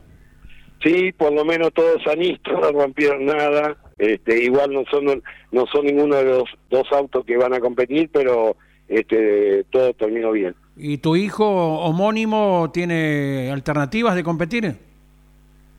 Sí, 0.83 1.11
por 1.13 1.33
lo 1.33 1.43
menos 1.45 1.73
todos 1.73 2.01
sanitos, 2.03 2.53
no 2.53 2.71
rompieron 2.71 3.25
nada. 3.25 3.75
Este, 3.97 4.43
igual 4.43 4.73
no 4.73 4.83
son 4.91 5.23
no 5.51 5.65
son 5.71 5.85
ninguno 5.85 6.15
de 6.17 6.25
los 6.25 6.43
dos 6.69 6.85
autos 6.91 7.25
que 7.25 7.37
van 7.37 7.53
a 7.53 7.59
competir, 7.59 8.09
pero 8.11 8.55
este, 8.87 9.63
todo 9.69 9.93
terminó 9.93 10.31
bien. 10.31 10.55
¿Y 10.77 10.97
tu 10.97 11.15
hijo 11.15 11.45
homónimo 11.45 12.69
tiene 12.73 13.49
alternativas 13.51 14.15
de 14.15 14.23
competir? 14.23 14.75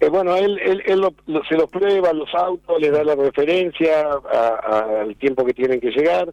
Eh, 0.00 0.08
bueno, 0.08 0.36
él, 0.36 0.58
él, 0.58 1.06
se 1.48 1.54
los 1.56 1.70
prueba 1.70 2.12
los 2.12 2.34
autos, 2.34 2.80
les 2.80 2.92
da 2.92 3.04
la 3.04 3.14
referencia 3.14 4.10
al 4.92 5.14
tiempo 5.16 5.44
que 5.44 5.54
tienen 5.54 5.80
que 5.80 5.90
llegar, 5.90 6.32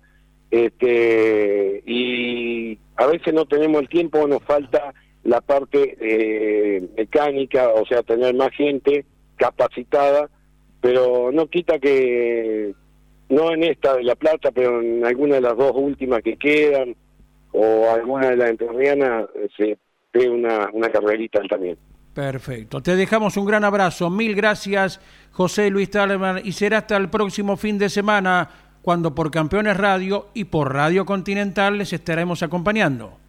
este, 0.52 1.82
y 1.86 2.78
a 2.98 3.08
veces 3.08 3.34
no 3.34 3.46
tenemos 3.46 3.82
el 3.82 3.90
tiempo, 3.90 4.28
nos 4.28 4.44
falta 4.44 4.94
la 5.24 5.42
parte 5.42 5.98
eh, 6.00 6.88
mecánica, 6.98 7.70
o 7.70 7.86
sea, 7.86 8.04
tener 8.04 8.36
más 8.36 8.52
gente 8.52 9.06
capacitada, 9.38 10.30
pero 10.82 11.32
no 11.32 11.48
quita 11.48 11.80
que, 11.80 12.74
no 13.30 13.52
en 13.54 13.64
esta 13.64 13.96
de 13.96 14.04
La 14.04 14.16
Plata, 14.16 14.52
pero 14.52 14.82
en 14.82 15.06
alguna 15.06 15.36
de 15.36 15.42
las 15.42 15.58
dos 15.58 15.72
últimas 15.76 16.22
que 16.22 16.36
quedan, 16.38 16.96
o 17.54 17.90
alguna 17.90 18.32
de 18.32 18.38
las 18.38 18.50
entrerrianas 18.50 19.26
eh, 19.36 19.48
se 19.56 19.78
ve 20.14 20.30
una, 20.30 20.70
una 20.74 20.90
carrerita 20.90 21.42
también. 21.50 21.78
Perfecto. 22.14 22.82
Te 22.82 22.96
dejamos 22.96 23.38
un 23.38 23.46
gran 23.46 23.64
abrazo. 23.64 24.10
Mil 24.10 24.36
gracias, 24.36 25.00
José 25.32 25.70
Luis 25.70 25.90
Talman. 25.90 26.42
Y 26.44 26.52
será 26.52 26.80
hasta 26.80 26.98
el 26.98 27.10
próximo 27.10 27.58
fin 27.58 27.80
de 27.80 27.90
semana, 27.90 28.50
cuando 28.84 29.16
por 29.16 29.32
Campeones 29.32 29.78
Radio 29.78 30.28
y 30.34 30.44
por 30.46 30.74
Radio 30.74 31.06
Continental 31.06 31.78
les 31.78 31.94
estaremos 31.94 32.44
acompañando. 32.44 33.23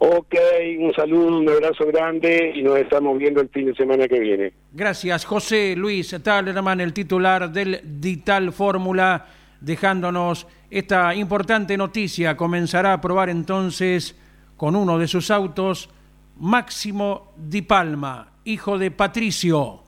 Ok, 0.00 0.34
un 0.78 0.94
saludo, 0.94 1.38
un 1.38 1.48
abrazo 1.48 1.84
grande 1.86 2.52
y 2.54 2.62
nos 2.62 2.78
estamos 2.78 3.18
viendo 3.18 3.40
el 3.40 3.48
fin 3.48 3.66
de 3.66 3.74
semana 3.74 4.06
que 4.06 4.20
viene. 4.20 4.52
Gracias, 4.72 5.24
José 5.24 5.74
Luis 5.76 6.16
Talman, 6.22 6.80
el 6.80 6.92
titular 6.92 7.50
del 7.50 7.80
Dital 8.00 8.52
Fórmula 8.52 9.26
dejándonos 9.60 10.46
esta 10.70 11.14
importante 11.14 11.76
noticia. 11.76 12.36
Comenzará 12.36 12.92
a 12.92 13.00
probar 13.00 13.28
entonces 13.28 14.16
con 14.56 14.76
uno 14.76 14.98
de 14.98 15.08
sus 15.08 15.30
autos 15.32 15.90
Máximo 16.38 17.32
Di 17.36 17.62
Palma, 17.62 18.28
hijo 18.44 18.78
de 18.78 18.92
Patricio, 18.92 19.82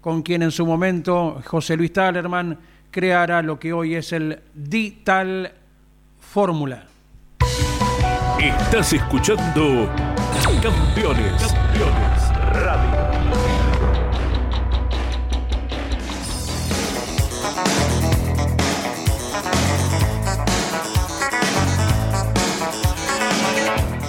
con 0.00 0.22
quien 0.22 0.42
en 0.42 0.52
su 0.52 0.64
momento 0.64 1.42
José 1.44 1.76
Luis 1.76 1.92
Talerman 1.92 2.56
creará 2.92 3.42
lo 3.42 3.58
que 3.58 3.72
hoy 3.72 3.96
es 3.96 4.12
el 4.12 4.38
Dital 4.54 5.52
Fórmula. 6.20 6.86
Estás 8.38 8.92
escuchando 8.92 9.88
Campeones, 10.62 11.42
Campeones 11.42 12.28
Radio. 12.52 13.06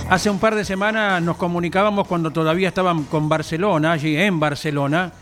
Hace 0.10 0.30
un 0.30 0.40
par 0.40 0.56
de 0.56 0.66
semanas 0.66 1.22
nos 1.22 1.38
comunicábamos 1.38 2.06
cuando 2.06 2.32
todavía 2.32 2.68
estaban 2.68 3.04
con 3.04 3.30
Barcelona, 3.30 3.94
allí 3.94 4.18
en 4.18 4.42
Barcelona, 4.42 5.14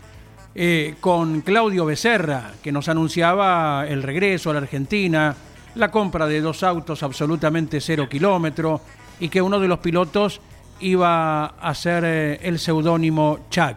eh, 0.52 0.96
con 1.00 1.42
Claudio 1.42 1.84
Becerra, 1.86 2.54
que 2.60 2.72
nos 2.72 2.88
anunciaba 2.88 3.86
el 3.86 4.02
regreso 4.02 4.50
a 4.50 4.54
la 4.54 4.58
Argentina, 4.58 5.36
la 5.76 5.90
compra 5.90 6.26
de 6.26 6.40
dos 6.40 6.62
autos 6.62 7.02
absolutamente 7.02 7.80
cero 7.80 8.08
kilómetro 8.08 8.80
y 9.20 9.28
que 9.28 9.42
uno 9.42 9.60
de 9.60 9.68
los 9.68 9.78
pilotos 9.78 10.40
iba 10.80 11.46
a 11.46 11.74
ser 11.74 12.04
eh, 12.04 12.38
el 12.42 12.58
seudónimo 12.58 13.46
Chuck. 13.50 13.76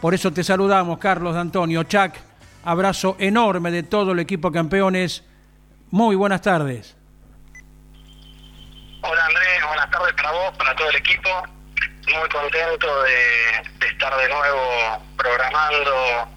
Por 0.00 0.14
eso 0.14 0.32
te 0.32 0.44
saludamos, 0.44 0.98
Carlos 0.98 1.34
de 1.34 1.40
Antonio. 1.40 1.82
Chuck, 1.82 2.12
abrazo 2.64 3.16
enorme 3.18 3.70
de 3.70 3.82
todo 3.82 4.12
el 4.12 4.20
equipo 4.20 4.52
campeones. 4.52 5.24
Muy 5.90 6.14
buenas 6.14 6.42
tardes. 6.42 6.96
Hola 9.00 9.26
Andrés, 9.26 9.66
buenas 9.66 9.90
tardes 9.90 10.12
para 10.14 10.32
vos, 10.32 10.56
para 10.56 10.76
todo 10.76 10.90
el 10.90 10.96
equipo. 10.96 11.30
Muy 12.08 12.28
contento 12.28 13.02
de, 13.02 13.86
estar 13.88 14.16
de 14.16 14.28
nuevo 14.28 15.04
programando 15.16 16.28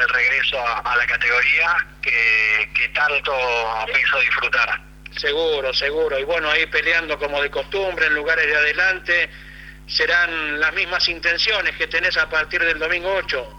el 0.00 0.08
regreso 0.08 0.58
a, 0.58 0.96
la 0.96 1.06
categoría 1.06 1.76
que, 2.02 2.90
tanto 2.94 3.32
me 3.92 4.00
hizo 4.00 4.20
disfrutar. 4.20 4.80
Seguro, 5.16 5.72
seguro. 5.74 6.18
Y 6.18 6.24
bueno, 6.24 6.50
ahí 6.50 6.66
peleando 6.66 7.18
como 7.18 7.42
de 7.42 7.50
costumbre 7.50 8.06
en 8.06 8.14
lugares 8.14 8.46
de 8.46 8.56
adelante, 8.56 9.30
serán 9.86 10.60
las 10.60 10.72
mismas 10.74 11.08
intenciones 11.08 11.76
que 11.76 11.86
tenés 11.86 12.16
a 12.16 12.28
partir 12.28 12.62
del 12.64 12.78
domingo 12.78 13.12
8. 13.14 13.58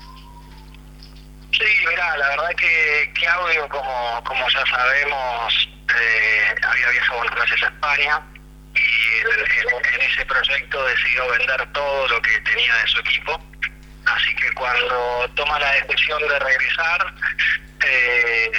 Sí, 1.51 1.65
mira, 1.87 2.17
la 2.17 2.29
verdad 2.29 2.55
que 2.55 3.11
Claudio, 3.15 3.67
como, 3.69 4.23
como 4.23 4.49
ya 4.49 4.65
sabemos, 4.65 5.69
eh, 5.99 6.55
había 6.61 6.89
viajado 6.89 7.21
unas 7.21 7.35
veces 7.35 7.63
a 7.63 7.67
España 7.67 8.21
y 8.75 9.95
en, 9.95 10.01
ese 10.01 10.25
proyecto 10.25 10.85
decidió 10.85 11.29
vender 11.31 11.73
todo 11.73 12.07
lo 12.07 12.21
que 12.21 12.39
tenía 12.41 12.75
de 12.75 12.87
su 12.87 12.99
equipo. 12.99 13.48
Así 14.15 14.35
que 14.35 14.51
cuando 14.53 15.29
toma 15.35 15.59
la 15.59 15.71
decisión 15.73 16.19
de 16.27 16.39
regresar, 16.39 17.13
eh, 17.85 18.51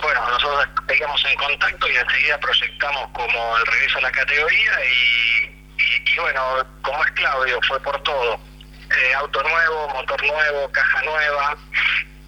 bueno, 0.00 0.28
nosotros 0.28 0.66
seguimos 0.88 1.24
en 1.24 1.36
contacto 1.36 1.88
y 1.88 1.96
enseguida 1.96 2.38
proyectamos 2.38 3.08
como 3.12 3.58
el 3.58 3.66
regreso 3.66 3.98
a 3.98 4.02
la 4.02 4.12
categoría 4.12 4.72
y, 4.86 6.16
bueno, 6.18 6.66
como 6.82 7.04
es 7.04 7.10
Claudio, 7.12 7.60
fue 7.66 7.80
por 7.80 8.02
todo. 8.02 8.40
Eh, 8.96 9.14
auto 9.14 9.42
nuevo, 9.42 9.88
motor 9.90 10.22
nuevo, 10.24 10.70
caja 10.72 11.02
nueva. 11.02 11.56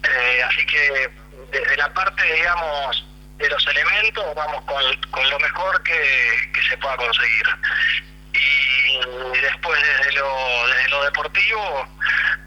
Eh, 0.03 0.43
así 0.43 0.65
que 0.65 1.09
desde 1.51 1.77
la 1.77 1.93
parte, 1.93 2.23
digamos, 2.33 3.05
de 3.37 3.49
los 3.49 3.67
elementos 3.67 4.35
vamos 4.35 4.63
con, 4.65 5.29
lo 5.29 5.39
mejor 5.39 5.83
que, 5.83 6.61
se 6.69 6.77
pueda 6.77 6.95
conseguir. 6.97 7.45
Después 9.41 9.81
desde 9.81 10.11
lo, 10.13 10.67
desde 10.67 10.89
lo 10.89 11.03
deportivo, 11.03 11.87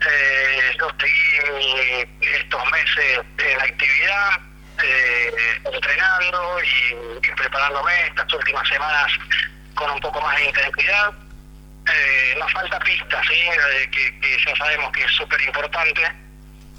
eh, 0.06 0.76
yo 0.78 0.88
seguí 0.98 2.08
estos 2.20 2.70
meses 2.70 3.20
en 3.38 3.60
actividad, 3.60 4.30
eh, 4.82 5.32
entrenando 5.72 6.58
y, 6.62 7.20
preparándome 7.36 8.06
estas 8.06 8.32
últimas 8.32 8.68
semanas 8.68 9.12
con 9.74 9.90
un 9.90 10.00
poco 10.00 10.20
más 10.20 10.36
de 10.36 10.44
intensidad. 10.46 11.12
Eh, 11.92 12.34
nos 12.38 12.52
falta 12.52 12.78
pista, 12.80 13.20
¿sí? 13.28 13.40
que, 13.90 14.20
que 14.20 14.38
ya 14.44 14.56
sabemos 14.56 14.92
que 14.92 15.02
es 15.02 15.10
súper 15.12 15.40
importante 15.42 16.02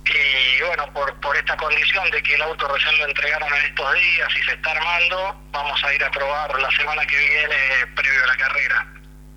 y 0.05 0.61
bueno, 0.63 0.91
por, 0.93 1.13
por 1.21 1.35
esta 1.37 1.55
condición 1.57 2.09
de 2.11 2.21
que 2.23 2.33
el 2.33 2.41
auto 2.41 2.67
recién 2.67 2.97
lo 2.97 3.07
entregaron 3.07 3.53
en 3.53 3.65
estos 3.65 3.93
días 3.93 4.29
y 4.35 4.43
se 4.43 4.53
está 4.53 4.71
armando, 4.71 5.41
vamos 5.51 5.83
a 5.83 5.93
ir 5.93 6.03
a 6.03 6.11
probar 6.11 6.59
la 6.59 6.71
semana 6.71 7.05
que 7.05 7.17
viene 7.17 7.85
previo 7.95 8.23
a 8.23 8.27
la 8.27 8.35
carrera. 8.35 8.87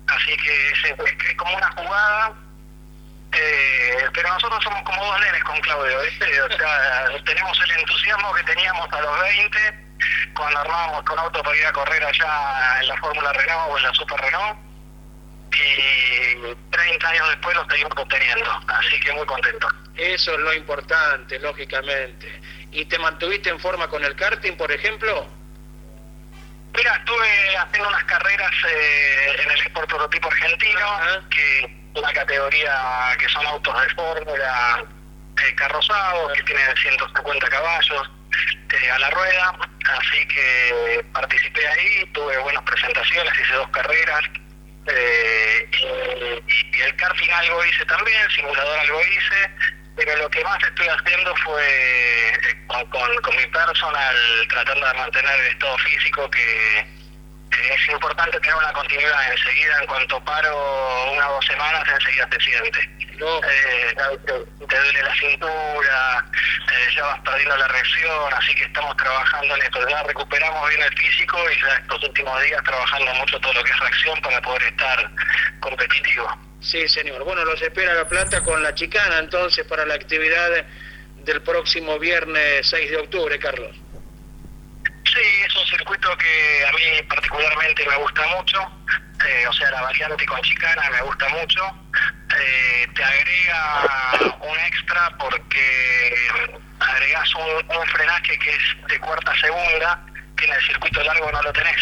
Así 0.07 0.37
que 0.37 0.69
es, 0.69 0.83
es 0.85 1.35
como 1.37 1.55
una 1.55 1.71
jugada, 1.71 2.33
eh, 3.31 4.07
pero 4.13 4.29
nosotros 4.29 4.63
somos 4.63 4.81
como 4.83 5.03
dos 5.03 5.19
nenes 5.19 5.43
con 5.43 5.59
Claudio, 5.61 6.01
¿viste? 6.01 6.41
O 6.41 6.57
sea, 6.57 7.05
tenemos 7.25 7.59
el 7.61 7.71
entusiasmo 7.79 8.33
que 8.33 8.43
teníamos 8.43 8.91
a 8.93 9.01
los 9.01 9.19
20 9.19 9.85
cuando 10.35 10.59
armábamos 10.59 11.03
con 11.03 11.19
auto 11.19 11.41
para 11.41 11.57
ir 11.57 11.65
a 11.65 11.73
correr 11.73 12.03
allá 12.03 12.79
en 12.81 12.87
la 12.87 12.97
Fórmula 12.97 13.33
Renault 13.33 13.71
o 13.71 13.77
en 13.77 13.83
la 13.83 13.93
Super 13.93 14.19
Renault 14.19 14.59
y 15.55 16.55
30 16.69 17.09
años 17.09 17.29
después 17.29 17.55
lo 17.55 17.65
seguimos 17.69 17.93
obteniendo, 17.97 18.61
así 18.67 18.99
que 18.99 19.13
muy 19.13 19.25
contento. 19.25 19.67
Eso 19.95 20.33
es 20.33 20.39
lo 20.39 20.53
importante, 20.53 21.39
lógicamente. 21.39 22.41
¿Y 22.71 22.85
te 22.85 22.99
mantuviste 22.99 23.49
en 23.49 23.59
forma 23.59 23.87
con 23.87 24.03
el 24.03 24.15
karting, 24.15 24.57
por 24.57 24.71
ejemplo? 24.71 25.27
Mira, 26.75 26.95
estuve 26.95 27.57
haciendo 27.57 27.89
unas 27.89 28.03
carreras 28.03 28.51
eh, 28.69 29.35
en 29.43 29.51
el 29.51 29.59
Sport 29.61 29.89
Prototipo 29.89 30.27
Argentino, 30.27 30.87
que 31.29 31.85
una 31.95 32.11
categoría 32.13 33.15
que 33.17 33.29
son 33.29 33.45
autos 33.47 33.81
de 33.81 33.89
fórmula 33.95 34.83
eh, 35.43 35.55
carrozados, 35.55 36.33
que 36.33 36.43
tienen 36.43 36.75
150 36.75 37.47
caballos 37.47 38.11
eh, 38.73 38.91
a 38.91 38.99
la 38.99 39.09
rueda, 39.09 39.55
así 39.99 40.27
que 40.27 41.05
participé 41.13 41.67
ahí, 41.67 42.05
tuve 42.13 42.37
buenas 42.39 42.63
presentaciones, 42.63 43.33
hice 43.39 43.53
dos 43.53 43.69
carreras, 43.69 44.21
eh, 44.87 45.69
y, 45.71 46.81
el 46.81 46.95
karting 46.97 47.31
algo 47.31 47.65
hice 47.65 47.85
también, 47.85 48.29
simulador 48.29 48.79
algo 48.79 49.01
hice, 49.01 49.51
pero 49.95 50.15
lo 50.17 50.29
que 50.29 50.43
más 50.43 50.61
estoy 50.61 50.87
haciendo 50.87 51.35
fue 51.37 51.63
eh, 52.29 52.65
con, 52.67 52.85
con, 52.87 53.35
mi 53.35 53.45
personal 53.47 54.15
tratando 54.49 54.87
de 54.87 54.93
mantener 54.93 55.39
el 55.39 55.47
estado 55.47 55.77
físico 55.79 56.29
que 56.29 56.85
es 57.73 57.89
importante 57.89 58.39
tener 58.39 58.55
una 58.55 58.73
continuidad 58.73 59.31
enseguida 59.31 59.79
en 59.81 59.87
cuanto 59.87 60.23
paro 60.23 61.11
una 61.13 61.29
o 61.29 61.33
dos 61.35 61.45
semanas 61.45 61.83
enseguida 61.87 62.27
te 62.29 62.39
siente 62.39 62.79
eh, 62.79 63.95
te 64.25 64.77
duele 64.77 65.01
la 65.01 65.15
cintura 65.15 66.25
eh, 66.71 66.93
ya 66.95 67.03
vas 67.03 67.19
perdiendo 67.21 67.57
la 67.57 67.67
reacción 67.67 68.33
así 68.33 68.55
que 68.55 68.65
estamos 68.65 68.95
trabajando 68.97 69.55
en 69.55 69.61
esto 69.61 69.87
ya 69.87 70.03
recuperamos 70.03 70.69
bien 70.69 70.81
el 70.81 70.97
físico 70.97 71.37
y 71.51 71.61
ya 71.61 71.75
estos 71.75 72.03
últimos 72.03 72.43
días 72.43 72.63
trabajando 72.63 73.13
mucho 73.15 73.39
todo 73.39 73.53
lo 73.53 73.63
que 73.63 73.71
es 73.71 73.79
reacción 73.79 74.21
para 74.21 74.41
poder 74.41 74.63
estar 74.63 75.11
competitivo 75.59 76.45
Sí, 76.65 76.87
señor. 76.89 77.23
Bueno, 77.23 77.45
los 77.45 77.61
espera 77.61 77.93
La 77.93 78.07
Plata 78.07 78.41
con 78.41 78.63
la 78.63 78.73
chicana 78.73 79.19
entonces 79.19 79.67
para 79.67 79.85
la 79.85 79.93
actividad 79.93 80.65
del 81.17 81.41
próximo 81.43 81.99
viernes 81.99 82.67
6 82.67 82.89
de 82.89 82.97
octubre, 82.97 83.37
Carlos. 83.37 83.75
Sí, 85.15 85.21
es 85.47 85.55
un 85.55 85.65
circuito 85.65 86.17
que 86.17 86.65
a 86.67 86.71
mí 86.73 87.01
particularmente 87.07 87.87
me 87.87 87.95
gusta 87.95 88.27
mucho, 88.35 88.59
eh, 89.25 89.47
o 89.47 89.53
sea, 89.53 89.71
la 89.71 89.81
variante 89.81 90.25
con 90.25 90.41
chicana 90.41 90.89
me 90.91 91.01
gusta 91.03 91.29
mucho. 91.29 91.61
Eh, 92.37 92.85
te 92.93 93.01
agrega 93.01 94.35
un 94.41 94.59
extra 94.59 95.09
porque 95.17 96.15
agregas 96.81 97.33
un, 97.35 97.77
un 97.77 97.87
frenaje 97.87 98.37
que 98.39 98.49
es 98.49 98.87
de 98.89 98.99
cuarta 98.99 99.33
segunda, 99.39 100.05
que 100.35 100.45
en 100.45 100.53
el 100.53 100.65
circuito 100.65 101.01
largo 101.01 101.31
no 101.31 101.41
lo 101.43 101.53
tenés. 101.53 101.81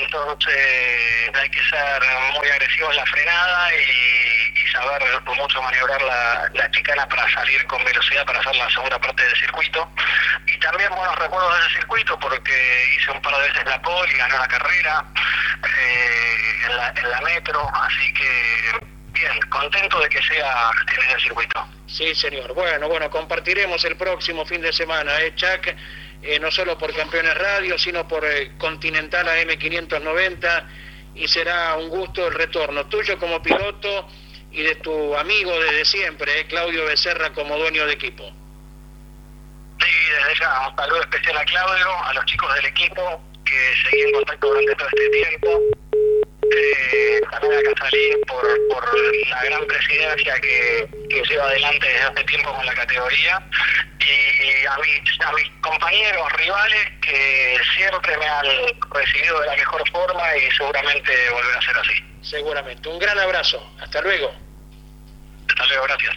Entonces 0.00 1.30
hay 1.32 1.50
que 1.50 1.62
ser 1.68 2.02
muy 2.36 2.48
agresivo 2.48 2.90
en 2.90 2.96
la 2.96 3.06
frenada 3.06 3.74
y, 3.76 4.39
saber 4.70 5.02
mucho 5.36 5.62
maniobrar 5.62 6.02
la, 6.02 6.70
chicana 6.70 7.06
para 7.08 7.28
salir 7.30 7.66
con 7.66 7.84
velocidad 7.84 8.24
para 8.24 8.38
hacer 8.38 8.56
la 8.56 8.70
segunda 8.70 8.98
parte 8.98 9.22
del 9.22 9.36
circuito. 9.36 9.90
Y 10.46 10.58
también 10.58 10.90
buenos 10.90 11.16
recuerdos 11.16 11.52
de 11.54 11.66
ese 11.66 11.76
circuito 11.76 12.18
porque 12.18 12.86
hice 12.96 13.10
un 13.10 13.20
par 13.22 13.34
de 13.36 13.48
veces 13.48 13.64
la 13.66 13.82
pole 13.82 14.12
y 14.12 14.16
gané 14.16 14.38
la 14.38 14.48
carrera 14.48 15.04
eh, 15.64 16.66
en, 16.66 16.76
la, 16.76 16.88
en 16.96 17.10
la 17.10 17.20
metro, 17.22 17.70
así 17.74 18.12
que 18.14 18.90
bien, 19.12 19.40
contento 19.48 20.00
de 20.00 20.08
que 20.08 20.22
sea 20.22 20.70
en 21.04 21.10
el 21.10 21.20
circuito. 21.20 21.66
Sí, 21.86 22.14
señor. 22.14 22.54
Bueno, 22.54 22.88
bueno, 22.88 23.10
compartiremos 23.10 23.84
el 23.84 23.96
próximo 23.96 24.46
fin 24.46 24.60
de 24.60 24.72
semana, 24.72 25.20
¿eh, 25.20 25.34
Chuck? 25.34 25.74
Eh, 26.22 26.38
no 26.38 26.50
solo 26.50 26.76
por 26.78 26.94
Campeones 26.94 27.34
Radio, 27.34 27.78
sino 27.78 28.06
por 28.06 28.24
eh, 28.24 28.52
Continental 28.58 29.26
AM590 29.26 30.64
y 31.14 31.26
será 31.26 31.74
un 31.74 31.88
gusto 31.88 32.28
el 32.28 32.34
retorno 32.34 32.86
tuyo 32.86 33.18
como 33.18 33.42
piloto 33.42 34.06
y 34.52 34.62
de 34.62 34.74
tu 34.76 35.16
amigo 35.16 35.52
desde 35.60 35.84
siempre, 35.84 36.40
eh, 36.40 36.46
Claudio 36.46 36.84
Becerra 36.86 37.32
como 37.32 37.56
dueño 37.56 37.86
de 37.86 37.92
equipo. 37.92 38.24
Sí, 39.80 39.90
desde 40.10 40.40
ya 40.40 40.68
un 40.68 40.76
saludo 40.76 41.00
especial 41.00 41.36
a 41.38 41.44
Claudio, 41.44 42.04
a 42.04 42.14
los 42.14 42.24
chicos 42.26 42.54
del 42.54 42.66
equipo 42.66 43.22
que 43.44 43.74
seguí 43.82 44.02
en 44.02 44.12
contacto 44.12 44.48
durante 44.48 44.74
todo 44.74 44.88
este 44.88 45.08
tiempo 45.10 45.79
eh, 46.50 47.20
también 47.30 47.54
a 47.54 47.74
Casalín 47.74 48.20
por, 48.26 48.42
por 48.68 49.28
la 49.28 49.44
gran 49.44 49.66
presidencia 49.66 50.34
que, 50.40 50.88
que 51.08 51.22
lleva 51.28 51.44
adelante 51.44 51.86
desde 51.86 52.02
hace 52.02 52.24
tiempo 52.24 52.52
con 52.52 52.66
la 52.66 52.74
categoría 52.74 53.42
y 54.00 54.66
a 54.66 54.76
mis, 54.78 55.20
a 55.26 55.32
mis 55.32 55.50
compañeros 55.60 56.32
rivales 56.32 56.88
que 57.02 57.56
siempre 57.76 58.16
me 58.18 58.26
han 58.26 58.46
recibido 58.90 59.40
de 59.40 59.46
la 59.46 59.56
mejor 59.56 59.82
forma 59.90 60.36
y 60.36 60.50
seguramente 60.56 61.12
volverá 61.30 61.58
a 61.58 61.62
ser 61.62 61.76
así. 61.78 62.10
Seguramente. 62.22 62.88
Un 62.88 62.98
gran 62.98 63.18
abrazo. 63.18 63.62
Hasta 63.80 64.00
luego. 64.02 64.30
Hasta 65.48 65.66
luego, 65.66 65.84
gracias. 65.84 66.16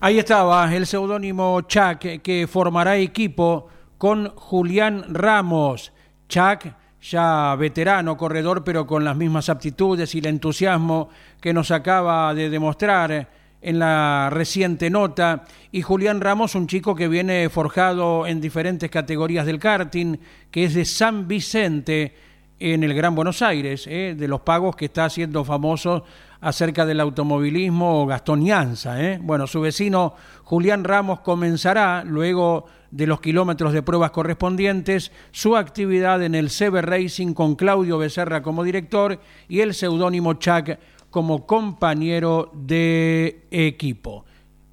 Ahí 0.00 0.18
estaba 0.18 0.74
el 0.74 0.86
seudónimo 0.86 1.60
Chuck 1.62 2.22
que 2.22 2.46
formará 2.50 2.96
equipo 2.96 3.70
con 3.98 4.34
Julián 4.34 5.04
Ramos. 5.08 5.92
Chuck 6.28 6.66
ya 7.02 7.56
veterano 7.56 8.16
corredor, 8.16 8.62
pero 8.64 8.86
con 8.86 9.04
las 9.04 9.16
mismas 9.16 9.48
aptitudes 9.48 10.14
y 10.14 10.18
el 10.18 10.26
entusiasmo 10.26 11.08
que 11.40 11.52
nos 11.52 11.70
acaba 11.70 12.34
de 12.34 12.50
demostrar 12.50 13.28
en 13.62 13.78
la 13.78 14.28
reciente 14.30 14.90
nota. 14.90 15.44
Y 15.72 15.82
Julián 15.82 16.20
Ramos, 16.20 16.54
un 16.54 16.66
chico 16.66 16.94
que 16.94 17.08
viene 17.08 17.48
forjado 17.48 18.26
en 18.26 18.40
diferentes 18.40 18.90
categorías 18.90 19.46
del 19.46 19.58
karting, 19.58 20.16
que 20.50 20.64
es 20.64 20.74
de 20.74 20.84
San 20.84 21.28
Vicente 21.28 22.14
en 22.58 22.84
el 22.84 22.92
Gran 22.92 23.14
Buenos 23.14 23.40
Aires, 23.40 23.86
¿eh? 23.86 24.14
de 24.16 24.28
los 24.28 24.42
pagos 24.42 24.76
que 24.76 24.84
está 24.86 25.06
haciendo 25.06 25.44
famoso 25.44 26.04
acerca 26.40 26.86
del 26.86 27.00
automovilismo 27.00 28.06
Gastón 28.06 28.46
¿eh? 28.46 29.18
Bueno, 29.22 29.46
su 29.46 29.60
vecino 29.60 30.14
Julián 30.44 30.84
Ramos 30.84 31.20
comenzará 31.20 32.02
luego 32.04 32.66
de 32.90 33.06
los 33.06 33.20
kilómetros 33.20 33.72
de 33.72 33.82
pruebas 33.82 34.10
correspondientes, 34.10 35.12
su 35.30 35.56
actividad 35.56 36.22
en 36.22 36.34
el 36.34 36.48
CB 36.48 36.80
Racing 36.80 37.34
con 37.34 37.54
Claudio 37.54 37.98
Becerra 37.98 38.42
como 38.42 38.64
director 38.64 39.20
y 39.48 39.60
el 39.60 39.74
seudónimo 39.74 40.34
Chuck 40.34 40.70
como 41.10 41.46
compañero 41.46 42.50
de 42.54 43.46
equipo. 43.50 44.24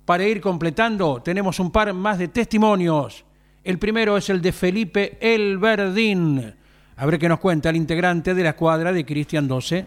Para 0.05 0.25
ir 0.25 0.39
completando, 0.39 1.21
tenemos 1.21 1.59
un 1.59 1.71
par 1.71 1.93
más 1.93 2.17
de 2.17 2.29
testimonios. 2.29 3.25
El 3.63 3.77
primero 3.77 4.15
es 4.15 4.29
el 4.29 4.41
de 4.41 4.53
Felipe 4.53 5.17
Elverdín. 5.19 6.53
A 6.95 7.05
ver 7.05 7.19
qué 7.19 7.27
nos 7.27 7.39
cuenta 7.39 7.69
el 7.69 7.75
integrante 7.75 8.33
de 8.33 8.43
la 8.43 8.51
escuadra 8.51 8.93
de 8.93 9.05
Cristian 9.05 9.47
12. 9.47 9.85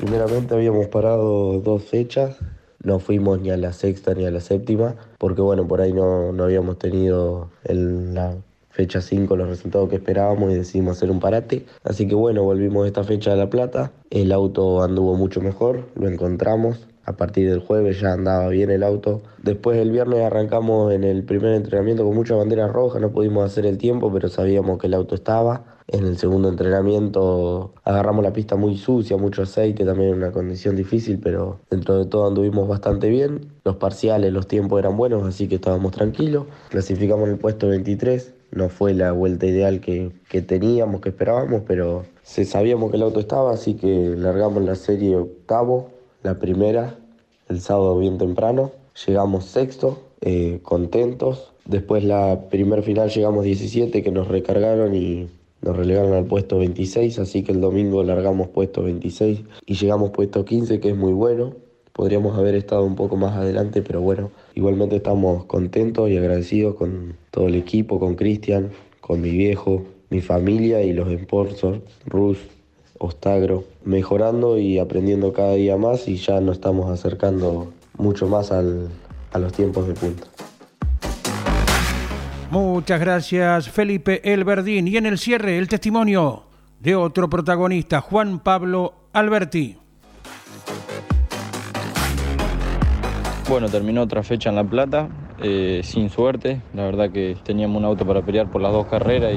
Primeramente 0.00 0.54
habíamos 0.54 0.86
parado 0.86 1.60
dos 1.60 1.84
fechas, 1.84 2.38
no 2.82 3.00
fuimos 3.00 3.38
ni 3.38 3.50
a 3.50 3.58
la 3.58 3.74
sexta 3.74 4.14
ni 4.14 4.24
a 4.24 4.30
la 4.30 4.40
séptima, 4.40 4.96
porque 5.18 5.42
bueno, 5.42 5.68
por 5.68 5.82
ahí 5.82 5.92
no, 5.92 6.32
no 6.32 6.44
habíamos 6.44 6.78
tenido 6.78 7.50
en 7.64 8.14
la 8.14 8.34
fecha 8.70 9.02
5 9.02 9.36
los 9.36 9.50
resultados 9.50 9.90
que 9.90 9.96
esperábamos 9.96 10.52
y 10.52 10.54
decidimos 10.54 10.96
hacer 10.96 11.10
un 11.10 11.20
parate. 11.20 11.66
Así 11.84 12.08
que 12.08 12.14
bueno, 12.14 12.44
volvimos 12.44 12.86
esta 12.86 13.04
fecha 13.04 13.34
a 13.34 13.36
La 13.36 13.50
Plata, 13.50 13.92
el 14.08 14.32
auto 14.32 14.82
anduvo 14.82 15.16
mucho 15.16 15.42
mejor, 15.42 15.88
lo 15.94 16.08
encontramos, 16.08 16.88
a 17.04 17.16
partir 17.16 17.50
del 17.50 17.60
jueves 17.60 18.00
ya 18.00 18.14
andaba 18.14 18.48
bien 18.48 18.70
el 18.70 18.82
auto. 18.82 19.20
Después 19.42 19.76
el 19.76 19.90
viernes 19.90 20.22
arrancamos 20.22 20.94
en 20.94 21.04
el 21.04 21.24
primer 21.24 21.52
entrenamiento 21.52 22.04
con 22.04 22.14
muchas 22.14 22.38
banderas 22.38 22.72
rojas, 22.72 23.02
no 23.02 23.10
pudimos 23.10 23.44
hacer 23.44 23.66
el 23.66 23.76
tiempo, 23.76 24.10
pero 24.10 24.30
sabíamos 24.30 24.78
que 24.78 24.86
el 24.86 24.94
auto 24.94 25.14
estaba. 25.14 25.76
En 25.92 26.06
el 26.06 26.16
segundo 26.18 26.48
entrenamiento 26.48 27.72
agarramos 27.82 28.22
la 28.22 28.32
pista 28.32 28.54
muy 28.54 28.76
sucia, 28.76 29.16
mucho 29.16 29.42
aceite, 29.42 29.84
también 29.84 30.14
una 30.14 30.30
condición 30.30 30.76
difícil, 30.76 31.18
pero 31.18 31.58
dentro 31.68 31.98
de 31.98 32.04
todo 32.04 32.28
anduvimos 32.28 32.68
bastante 32.68 33.08
bien. 33.08 33.50
Los 33.64 33.74
parciales, 33.74 34.32
los 34.32 34.46
tiempos 34.46 34.78
eran 34.78 34.96
buenos, 34.96 35.26
así 35.26 35.48
que 35.48 35.56
estábamos 35.56 35.90
tranquilos. 35.90 36.46
Clasificamos 36.68 37.26
en 37.26 37.32
el 37.34 37.38
puesto 37.40 37.66
23, 37.66 38.34
no 38.52 38.68
fue 38.68 38.94
la 38.94 39.10
vuelta 39.10 39.46
ideal 39.46 39.80
que, 39.80 40.12
que 40.28 40.42
teníamos, 40.42 41.00
que 41.00 41.08
esperábamos, 41.08 41.62
pero 41.66 42.04
se 42.22 42.44
sabíamos 42.44 42.92
que 42.92 42.96
el 42.96 43.02
auto 43.02 43.18
estaba, 43.18 43.52
así 43.52 43.74
que 43.74 44.14
largamos 44.16 44.62
la 44.62 44.76
serie 44.76 45.16
octavo, 45.16 45.90
la 46.22 46.38
primera, 46.38 46.94
el 47.48 47.60
sábado 47.60 47.98
bien 47.98 48.16
temprano. 48.16 48.70
Llegamos 49.06 49.46
sexto, 49.46 49.98
eh, 50.20 50.60
contentos. 50.62 51.50
Después 51.64 52.04
la 52.04 52.42
primer 52.48 52.84
final 52.84 53.10
llegamos 53.10 53.42
17 53.42 54.04
que 54.04 54.12
nos 54.12 54.28
recargaron 54.28 54.94
y 54.94 55.28
nos 55.62 55.76
relegaron 55.76 56.14
al 56.14 56.24
puesto 56.24 56.58
26, 56.58 57.18
así 57.18 57.42
que 57.42 57.52
el 57.52 57.60
domingo 57.60 58.02
largamos 58.02 58.48
puesto 58.48 58.82
26 58.82 59.40
y 59.66 59.74
llegamos 59.74 60.10
puesto 60.10 60.44
15, 60.44 60.80
que 60.80 60.90
es 60.90 60.96
muy 60.96 61.12
bueno. 61.12 61.54
Podríamos 61.92 62.38
haber 62.38 62.54
estado 62.54 62.84
un 62.84 62.96
poco 62.96 63.16
más 63.16 63.36
adelante, 63.36 63.82
pero 63.82 64.00
bueno, 64.00 64.30
igualmente 64.54 64.96
estamos 64.96 65.44
contentos 65.44 66.08
y 66.08 66.16
agradecidos 66.16 66.76
con 66.76 67.16
todo 67.30 67.48
el 67.48 67.56
equipo, 67.56 67.98
con 67.98 68.14
Cristian, 68.14 68.70
con 69.00 69.20
mi 69.20 69.30
viejo, 69.30 69.82
mi 70.08 70.20
familia 70.20 70.82
y 70.82 70.92
los 70.92 71.08
sponsors, 71.20 71.80
Rus, 72.06 72.38
Ostagro, 72.98 73.64
mejorando 73.84 74.58
y 74.58 74.78
aprendiendo 74.78 75.32
cada 75.32 75.54
día 75.54 75.76
más 75.76 76.06
y 76.08 76.16
ya 76.16 76.40
nos 76.40 76.56
estamos 76.56 76.90
acercando 76.90 77.72
mucho 77.96 78.28
más 78.28 78.52
al, 78.52 78.88
a 79.32 79.38
los 79.38 79.52
tiempos 79.52 79.86
de 79.88 79.94
punta. 79.94 80.26
Muchas 82.50 82.98
gracias, 82.98 83.68
Felipe 83.70 84.32
Elverdín. 84.32 84.88
Y 84.88 84.96
en 84.96 85.06
el 85.06 85.18
cierre, 85.18 85.56
el 85.56 85.68
testimonio 85.68 86.46
de 86.80 86.96
otro 86.96 87.30
protagonista, 87.30 88.00
Juan 88.00 88.40
Pablo 88.40 88.94
Alberti. 89.12 89.76
Bueno, 93.48 93.68
terminó 93.68 94.02
otra 94.02 94.24
fecha 94.24 94.50
en 94.50 94.56
La 94.56 94.64
Plata, 94.64 95.08
eh, 95.40 95.82
sin 95.84 96.10
suerte. 96.10 96.60
La 96.74 96.84
verdad 96.84 97.10
que 97.12 97.36
teníamos 97.44 97.78
un 97.78 97.84
auto 97.84 98.04
para 98.04 98.22
pelear 98.22 98.50
por 98.50 98.60
las 98.60 98.72
dos 98.72 98.86
carreras 98.86 99.32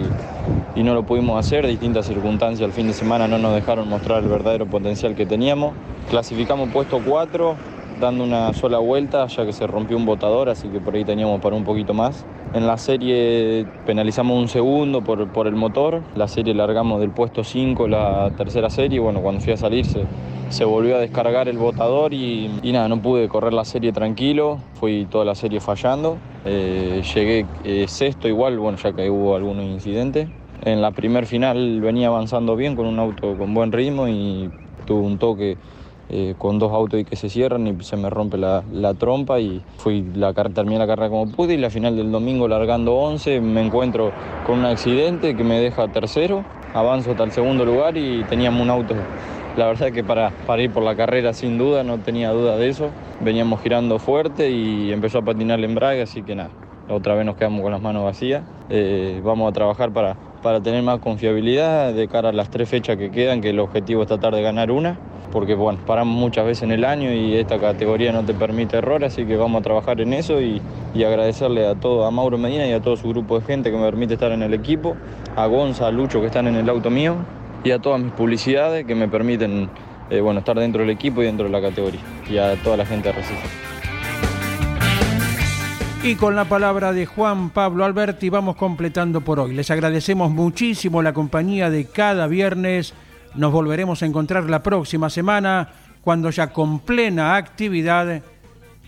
y, 0.75 0.81
no 0.81 0.95
lo 0.95 1.05
pudimos 1.05 1.37
hacer. 1.39 1.67
Distintas 1.67 2.07
circunstancias 2.07 2.65
al 2.67 2.73
fin 2.73 2.87
de 2.87 2.93
semana 2.93 3.27
no 3.27 3.37
nos 3.37 3.53
dejaron 3.53 3.87
mostrar 3.87 4.23
el 4.23 4.29
verdadero 4.29 4.65
potencial 4.65 5.15
que 5.15 5.27
teníamos. 5.27 5.75
Clasificamos 6.09 6.69
puesto 6.69 6.99
4, 7.05 7.55
dando 7.99 8.23
una 8.23 8.53
sola 8.53 8.79
vuelta, 8.79 9.27
ya 9.27 9.45
que 9.45 9.53
se 9.53 9.67
rompió 9.67 9.97
un 9.97 10.05
botador, 10.05 10.49
así 10.49 10.67
que 10.69 10.79
por 10.79 10.95
ahí 10.95 11.05
teníamos 11.05 11.39
para 11.41 11.55
un 11.55 11.63
poquito 11.63 11.93
más. 11.93 12.25
En 12.53 12.67
la 12.67 12.77
serie 12.77 13.65
penalizamos 13.85 14.37
un 14.37 14.47
segundo 14.47 15.01
por, 15.01 15.27
por 15.29 15.47
el 15.47 15.55
motor, 15.55 16.03
la 16.15 16.27
serie 16.27 16.53
largamos 16.53 16.99
del 16.99 17.09
puesto 17.09 17.43
5, 17.43 17.87
la 17.87 18.31
tercera 18.37 18.69
serie, 18.69 18.99
bueno, 18.99 19.21
cuando 19.21 19.41
fui 19.41 19.53
a 19.53 19.57
salir 19.57 19.85
se, 19.85 20.05
se 20.49 20.65
volvió 20.65 20.97
a 20.97 20.99
descargar 20.99 21.47
el 21.47 21.57
botador 21.57 22.13
y, 22.13 22.51
y, 22.61 22.71
nada, 22.71 22.87
no 22.87 23.01
pude 23.01 23.27
correr 23.27 23.53
la 23.53 23.65
serie 23.65 23.91
tranquilo, 23.91 24.59
fui 24.75 25.07
toda 25.09 25.25
la 25.25 25.33
serie 25.33 25.59
fallando, 25.59 26.17
eh, 26.45 27.01
llegué 27.15 27.45
eh, 27.63 27.85
sexto 27.87 28.27
igual, 28.27 28.59
bueno, 28.59 28.77
ya 28.77 28.93
que 28.93 29.09
hubo 29.09 29.35
algunos 29.35 29.65
incidentes. 29.65 30.27
En 30.63 30.81
la 30.81 30.91
primer 30.91 31.25
final 31.25 31.81
venía 31.81 32.07
avanzando 32.07 32.55
bien 32.55 32.75
con 32.75 32.85
un 32.85 32.99
auto 32.99 33.35
con 33.35 33.53
buen 33.53 33.71
ritmo 33.71 34.07
y 34.07 34.49
tuve 34.85 35.05
un 35.05 35.17
toque 35.17 35.57
eh, 36.09 36.35
con 36.37 36.59
dos 36.59 36.71
autos 36.73 36.99
y 36.99 37.05
que 37.05 37.15
se 37.15 37.29
cierran 37.29 37.65
y 37.65 37.83
se 37.83 37.95
me 37.95 38.09
rompe 38.09 38.37
la, 38.37 38.63
la 38.71 38.93
trompa 38.93 39.39
y 39.39 39.61
fui 39.77 40.05
la, 40.15 40.33
terminé 40.33 40.77
la 40.77 40.85
carrera 40.85 41.09
como 41.09 41.31
pude 41.31 41.53
y 41.53 41.57
la 41.57 41.69
final 41.69 41.95
del 41.95 42.11
domingo 42.11 42.47
largando 42.47 42.95
11 42.95 43.39
me 43.39 43.65
encuentro 43.65 44.11
con 44.45 44.59
un 44.59 44.65
accidente 44.65 45.35
que 45.35 45.43
me 45.43 45.59
deja 45.59 45.87
tercero, 45.87 46.43
avanzo 46.73 47.11
hasta 47.11 47.23
el 47.23 47.31
segundo 47.31 47.65
lugar 47.65 47.97
y 47.97 48.23
teníamos 48.25 48.61
un 48.61 48.69
auto, 48.69 48.95
la 49.55 49.67
verdad 49.67 49.91
que 49.91 50.03
para, 50.03 50.31
para 50.45 50.61
ir 50.61 50.71
por 50.71 50.83
la 50.83 50.95
carrera 50.95 51.33
sin 51.33 51.57
duda, 51.57 51.83
no 51.83 51.99
tenía 51.99 52.31
duda 52.31 52.57
de 52.57 52.67
eso, 52.67 52.89
veníamos 53.21 53.61
girando 53.61 53.97
fuerte 53.97 54.51
y 54.51 54.91
empezó 54.91 55.19
a 55.19 55.21
patinar 55.21 55.59
el 55.59 55.65
embrague, 55.65 56.01
así 56.01 56.21
que 56.21 56.35
nada, 56.35 56.49
otra 56.89 57.15
vez 57.15 57.25
nos 57.25 57.37
quedamos 57.37 57.61
con 57.61 57.71
las 57.71 57.81
manos 57.81 58.03
vacías, 58.03 58.43
eh, 58.69 59.21
vamos 59.23 59.49
a 59.49 59.53
trabajar 59.53 59.91
para, 59.91 60.17
para 60.41 60.59
tener 60.59 60.83
más 60.83 60.99
confiabilidad 60.99 61.93
de 61.93 62.07
cara 62.09 62.29
a 62.29 62.33
las 62.33 62.49
tres 62.49 62.67
fechas 62.67 62.97
que 62.97 63.09
quedan, 63.09 63.39
que 63.39 63.51
el 63.51 63.59
objetivo 63.59 64.01
es 64.01 64.07
tratar 64.09 64.35
de 64.35 64.41
ganar 64.41 64.69
una 64.69 64.99
porque 65.33 65.55
bueno, 65.55 65.79
paramos 65.87 66.15
muchas 66.15 66.45
veces 66.45 66.63
en 66.63 66.71
el 66.71 66.85
año 66.85 67.11
y 67.11 67.35
esta 67.35 67.57
categoría 67.59 68.11
no 68.11 68.23
te 68.23 68.35
permite 68.35 68.77
error, 68.77 69.03
así 69.03 69.25
que 69.25 69.35
vamos 69.35 69.61
a 69.61 69.63
trabajar 69.63 69.99
en 69.99 70.13
eso 70.13 70.39
y, 70.39 70.61
agradecerle 70.95 71.65
a 71.65 71.73
todo, 71.73 72.05
a 72.05 72.11
Mauro 72.11 72.37
Medina 72.37 72.67
y 72.67 72.71
a 72.71 72.81
todo 72.81 72.95
su 72.95 73.09
grupo 73.09 73.39
de 73.39 73.45
gente 73.45 73.71
que 73.71 73.77
me 73.77 73.83
permite 73.83 74.13
estar 74.13 74.31
en 74.31 74.43
el 74.43 74.53
equipo, 74.53 74.95
a 75.35 75.47
Gonza, 75.47 75.87
a 75.87 75.91
Lucho 75.91 76.21
que 76.21 76.27
están 76.27 76.47
en 76.47 76.55
el 76.55 76.69
auto 76.69 76.91
mío 76.91 77.15
y 77.63 77.71
a 77.71 77.79
todas 77.79 77.99
mis 77.99 78.11
publicidades 78.11 78.85
que 78.85 78.93
me 78.93 79.07
permiten 79.07 79.69
eh, 80.11 80.21
bueno, 80.21 80.39
estar 80.39 80.57
dentro 80.57 80.81
del 80.81 80.91
equipo 80.91 81.23
y 81.23 81.25
dentro 81.25 81.47
de 81.47 81.51
la 81.51 81.61
categoría 81.61 82.01
y 82.29 82.37
a 82.37 82.55
toda 82.57 82.77
la 82.77 82.85
gente 82.85 83.09
de 83.09 83.15
Recife. 83.15 83.47
Y 86.03 86.15
con 86.15 86.35
la 86.35 86.45
palabra 86.45 86.93
de 86.93 87.07
Juan 87.07 87.49
Pablo 87.49 87.85
Alberti 87.85 88.29
vamos 88.29 88.55
completando 88.55 89.21
por 89.21 89.39
hoy. 89.39 89.53
Les 89.53 89.71
agradecemos 89.71 90.29
muchísimo 90.29 91.01
la 91.01 91.13
compañía 91.13 91.71
de 91.71 91.85
cada 91.85 92.27
viernes 92.27 92.93
nos 93.35 93.51
volveremos 93.51 94.01
a 94.01 94.05
encontrar 94.05 94.49
la 94.49 94.63
próxima 94.63 95.09
semana 95.09 95.69
cuando 96.01 96.29
ya 96.29 96.47
con 96.47 96.79
plena 96.79 97.35
actividad 97.35 98.21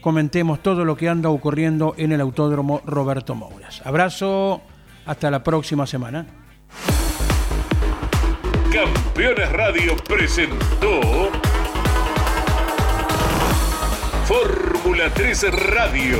comentemos 0.01 0.61
todo 0.61 0.85
lo 0.85 0.95
que 0.95 1.09
anda 1.09 1.29
ocurriendo 1.29 1.95
en 1.97 2.11
el 2.11 2.21
Autódromo 2.21 2.81
Roberto 2.85 3.33
Mouras. 3.33 3.81
Abrazo, 3.85 4.61
hasta 5.05 5.31
la 5.31 5.43
próxima 5.43 5.87
semana. 5.87 6.25
Campeones 8.71 9.51
Radio 9.51 9.95
presentó 10.07 11.01
Fórmula 14.25 15.09
3 15.13 15.45
Radio 15.73 16.19